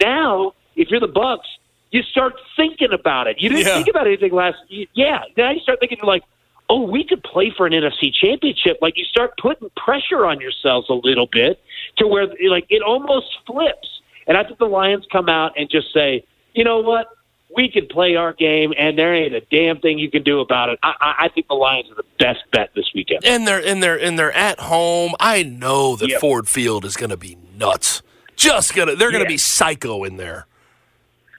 [0.00, 0.52] now?
[0.76, 1.48] If you're the Bucs,
[1.90, 3.36] you start thinking about it.
[3.40, 3.74] You didn't Yeah.
[3.74, 4.58] think about anything last.
[4.68, 6.22] Yeah, now you start thinking like,
[6.68, 8.78] oh, we could play for an NFC championship.
[8.82, 11.60] Like you start putting pressure on yourselves a little bit
[11.98, 13.88] to where like it almost flips.
[14.26, 17.06] And I think the Lions come out and just say, you know what?
[17.54, 20.68] We can play our game, and there ain't a damn thing you can do about
[20.68, 20.78] it.
[20.82, 23.24] I, I, I think the Lions are the best bet this weekend.
[23.24, 25.12] And they're and they're and they're at home.
[25.20, 26.20] I know that Yep.
[26.20, 28.02] Ford Field is going to be nuts.
[28.34, 30.46] Just gonna they're going to be psycho in there.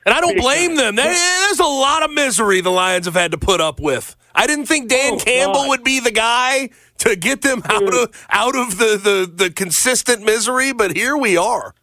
[0.06, 0.96] And I don't blame them.
[0.96, 4.16] There's a lot of misery the Lions have had to put up with.
[4.34, 5.70] I didn't think Dan Oh, Campbell God.
[5.70, 10.24] would be the guy to get them out of out of the, the, the consistent
[10.24, 11.76] misery, but here we are.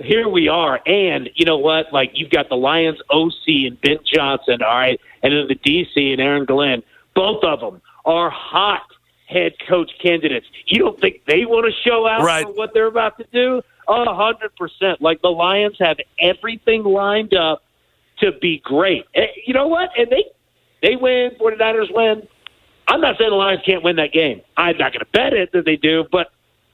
[0.00, 0.80] Here we are.
[0.86, 1.92] And you know what?
[1.92, 3.32] Like you've got the Lions OC
[3.66, 6.82] and Ben Johnson, all right, and then the DC and Aaron Glenn.
[7.14, 8.82] Both of them are hot
[9.26, 10.46] head coach candidates.
[10.66, 12.44] You don't think they want to show out Right.
[12.44, 13.62] for what they're about to do?
[13.88, 15.00] A hundred percent.
[15.00, 17.62] Like the Lions have everything lined up
[18.20, 19.04] to be great.
[19.14, 19.90] Eh, You know what?
[19.98, 20.24] And they
[20.82, 22.26] they win, 49ers win.
[22.88, 24.42] I'm not saying the Lions can't win that game.
[24.56, 26.28] I'm not going to bet it that they do, but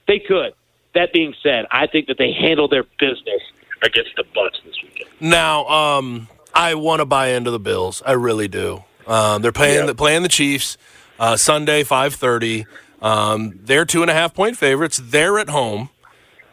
[0.07, 0.53] they could.
[0.95, 3.41] That being said, I think that they handle their business
[3.81, 5.09] against the Bucs this weekend.
[5.19, 8.01] Now, um, I want to buy into the Bills.
[8.05, 8.83] I really do.
[9.07, 9.85] Um, they're playing Yeah.
[9.87, 10.77] the playing the Chiefs
[11.19, 12.65] uh, Sunday, five thirty.
[13.01, 15.01] Um, they're two and a half point favorites.
[15.03, 15.89] They're at home.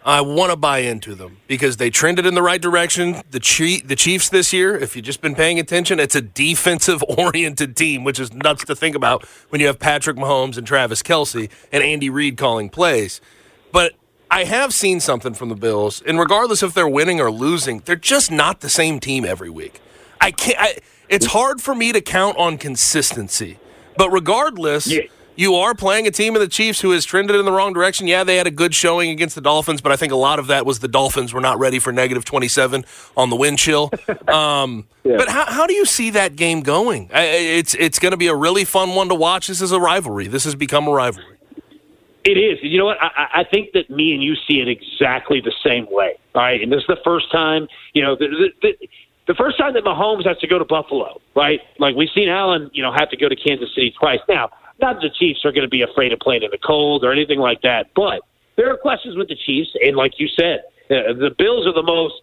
[0.05, 3.21] I want to buy into them because they trended in the right direction.
[3.31, 7.05] The Chief, the Chiefs this year, if you've just been paying attention, it's a defensive
[7.19, 11.03] oriented team, which is nuts to think about when you have Patrick Mahomes and Travis
[11.03, 13.21] Kelce and Andy Reid calling plays.
[13.73, 13.93] But
[14.31, 17.97] I have seen something from the Bills, and regardless if they're winning or losing, they're
[17.97, 19.81] just not the same team every week.
[20.21, 20.57] I can't.
[20.59, 20.77] I,
[21.09, 23.59] it's hard for me to count on consistency.
[23.97, 24.87] But regardless,
[25.35, 28.07] you are playing a team of the Chiefs who has trended in the wrong direction.
[28.07, 30.47] Yeah, they had a good showing against the Dolphins, but I think a lot of
[30.47, 32.85] that was the Dolphins were not ready for negative 27
[33.17, 33.91] on the wind chill.
[34.29, 37.11] Um, But how, how do you see that game going?
[37.13, 39.49] It's it's going to be a really fun one to watch.
[39.49, 40.29] This is a rivalry.
[40.29, 41.37] This has become a rivalry.
[42.25, 42.59] It is.
[42.63, 42.99] You know what?
[43.01, 46.19] I, I- think that me and you see it exactly the same way.
[46.35, 47.67] All right, and this is the first time.
[47.95, 48.89] You know, the, the, the,
[49.29, 51.61] the first time that Mahomes has to go to Buffalo, right?
[51.79, 54.21] Like we've seen Allen, you know, have to go to Kansas City twice.
[54.29, 54.51] Now,
[54.81, 57.13] not that the Chiefs are going to be afraid of playing in the cold or
[57.13, 58.21] anything like that, but
[58.57, 60.61] there are questions with the Chiefs, and like you said,
[60.91, 62.15] uh, the Bills are the most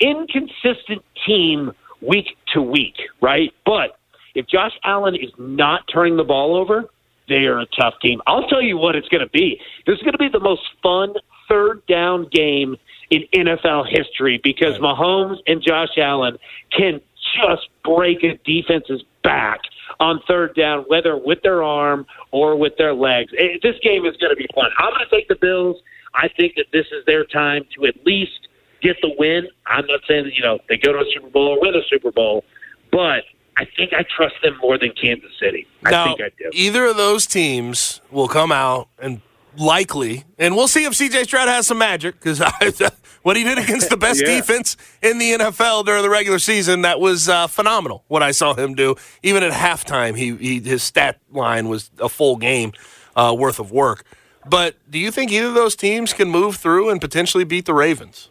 [0.00, 3.52] inconsistent team week to week, right?
[3.64, 3.98] But
[4.34, 6.84] if Josh Allen is not turning the ball over,
[7.28, 8.20] they are a tough team.
[8.26, 9.60] I'll tell you what it's going to be.
[9.86, 11.14] This is going to be the most fun
[11.48, 12.76] third down game
[13.10, 16.38] in NFL history because Mahomes and Josh Allen
[16.70, 17.00] can
[17.38, 19.60] just break a defense's back
[20.00, 23.32] on third down, whether with their arm or with their legs.
[23.38, 24.70] Eh, This game is going to be fun.
[24.78, 25.76] I'm going to take the Bills.
[26.14, 28.48] I think that this is their time to at least
[28.82, 29.48] get the win.
[29.66, 31.82] I'm not saying that, you know, they go to a Super Bowl or win a
[31.88, 32.44] Super Bowl,
[32.92, 33.24] but
[33.56, 35.66] I think I trust them more than Kansas City.
[35.84, 36.50] I think I do.
[36.52, 39.20] either of those teams will come out and
[39.56, 42.40] likely, and we'll see if CJ Stroud has some magic because
[43.22, 44.36] what he did against the best Yeah.
[44.36, 48.02] defense in the NFL during the regular season that was uh, phenomenal.
[48.08, 52.08] What I saw him do, even at halftime, he, he his stat line was a
[52.08, 52.72] full game
[53.14, 54.04] uh, worth of work.
[54.46, 57.74] But do you think either of those teams can move through and potentially beat the
[57.74, 58.28] Ravens?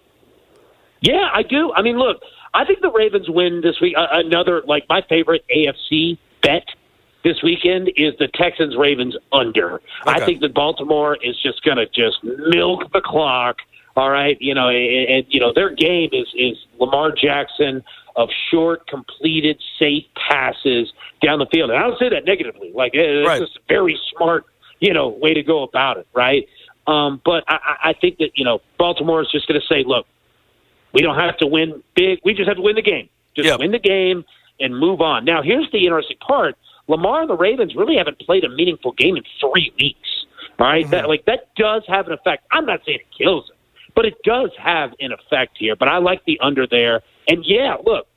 [1.02, 1.74] Yeah, I do.
[1.74, 2.22] I mean, look,
[2.54, 3.96] I think the Ravens win this week.
[3.98, 6.66] Uh, another, like, my favorite AFC bet
[7.24, 9.82] this weekend is the Texans Ravens under.
[10.06, 13.58] I think that Baltimore is just going to just milk the clock.
[13.96, 17.84] All right, you know, and, and you know their game is is Lamar Jackson
[18.16, 20.92] of short, completed, safe passes
[21.24, 21.70] down the field.
[21.70, 22.72] And I don't say that negatively.
[22.74, 23.40] Like it's Right.
[23.40, 24.46] just a very smart,
[24.80, 26.48] you know, way to go about it, right?
[26.88, 29.84] Um, but I, I I think that you know Baltimore is just going to say,
[29.86, 30.08] look,
[30.94, 32.20] we don't have to win big.
[32.24, 33.10] We just have to win the game.
[33.36, 34.24] Just win the game
[34.60, 35.26] and move on.
[35.26, 36.56] Now, here's the interesting part:
[36.88, 40.26] Lamar and the Ravens really haven't played a meaningful game in three weeks.
[40.60, 40.90] All right?
[40.92, 41.10] that mm-hmm.
[41.10, 42.46] like that does have an effect.
[42.52, 43.58] I'm not saying it kills it,
[43.96, 45.76] but it does have an effect here.
[45.76, 47.02] But I like the under there.
[47.28, 48.08] And yeah, look,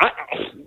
[0.00, 0.10] I,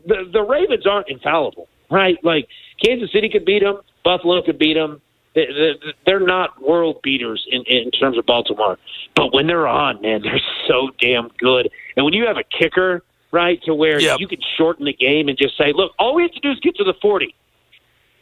[0.06, 2.18] the the Ravens aren't infallible, right?
[2.24, 2.48] Like
[2.84, 5.02] Kansas City could beat them, Buffalo could beat them.
[5.36, 8.78] They're not world beaters in, in terms of Baltimore,
[9.16, 11.70] but when they're on, man, they're so damn good.
[11.96, 14.20] And when you have a kicker, right, to where Yep.
[14.20, 16.60] you can shorten the game and just say, look, all we have to do is
[16.62, 17.36] get to the forty.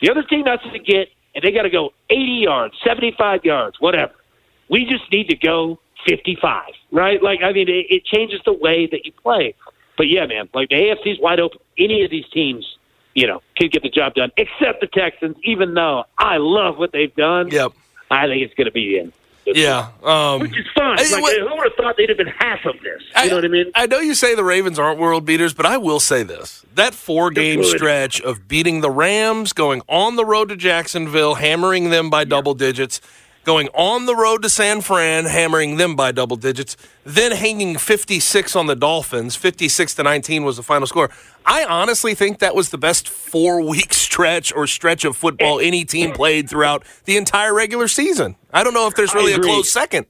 [0.01, 3.79] The other team has to get, and they got to go 80 yards, 75 yards,
[3.79, 4.11] whatever.
[4.69, 7.23] We just need to go 55, right?
[7.23, 9.55] Like, I mean, it, it changes the way that you play.
[9.97, 11.59] But yeah, man, like the AFC's wide open.
[11.77, 12.65] Any of these teams,
[13.13, 16.91] you know, could get the job done, except the Texans, even though I love what
[16.91, 17.49] they've done.
[17.49, 17.71] Yep.
[18.11, 19.11] I think it's going to be in.
[19.45, 19.89] Yeah.
[20.03, 20.95] Um, Which is fun.
[20.95, 23.01] Like, what- who would have thought they'd have been half of this?
[23.23, 23.71] You know what I mean?
[23.75, 26.65] I know you say the Ravens aren't world beaters, but I will say this.
[26.75, 31.89] That four game stretch of beating the Rams, going on the road to Jacksonville, hammering
[31.89, 33.01] them by double digits,
[33.43, 38.55] going on the road to San Fran, hammering them by double digits, then hanging 56
[38.55, 41.09] on the Dolphins, 56 to 19 was the final score.
[41.45, 45.85] I honestly think that was the best four week stretch or stretch of football any
[45.85, 48.35] team played throughout the entire regular season.
[48.53, 50.05] I don't know if there's really a close second.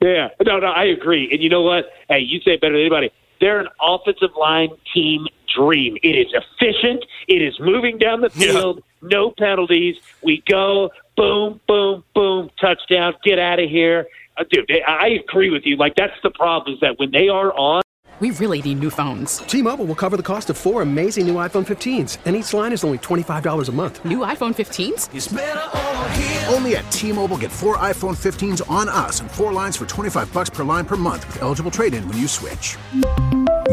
[0.00, 1.30] Yeah, no, no, I agree.
[1.32, 1.86] And you know what?
[2.08, 3.10] Hey, you say it better than anybody.
[3.40, 5.96] They're an offensive line team dream.
[6.02, 7.04] It is efficient.
[7.28, 8.82] It is moving down the field.
[9.02, 9.96] No penalties.
[10.22, 13.14] We go boom, boom, boom, touchdown.
[13.24, 14.06] Get out of here,
[14.36, 14.70] uh, dude.
[14.86, 15.76] I agree with you.
[15.76, 17.82] Like that's the problem is that when they are on.
[18.20, 19.38] We really need new phones.
[19.38, 22.84] T-Mobile will cover the cost of four amazing new iPhone 15s, and each line is
[22.84, 24.04] only $25 a month.
[24.04, 26.48] New iPhone 15s?
[26.54, 30.48] Only at T-Mobile, get four iPhone 15s on us and four lines for 25 bucks
[30.48, 32.78] per line per month with eligible trade-in when you switch.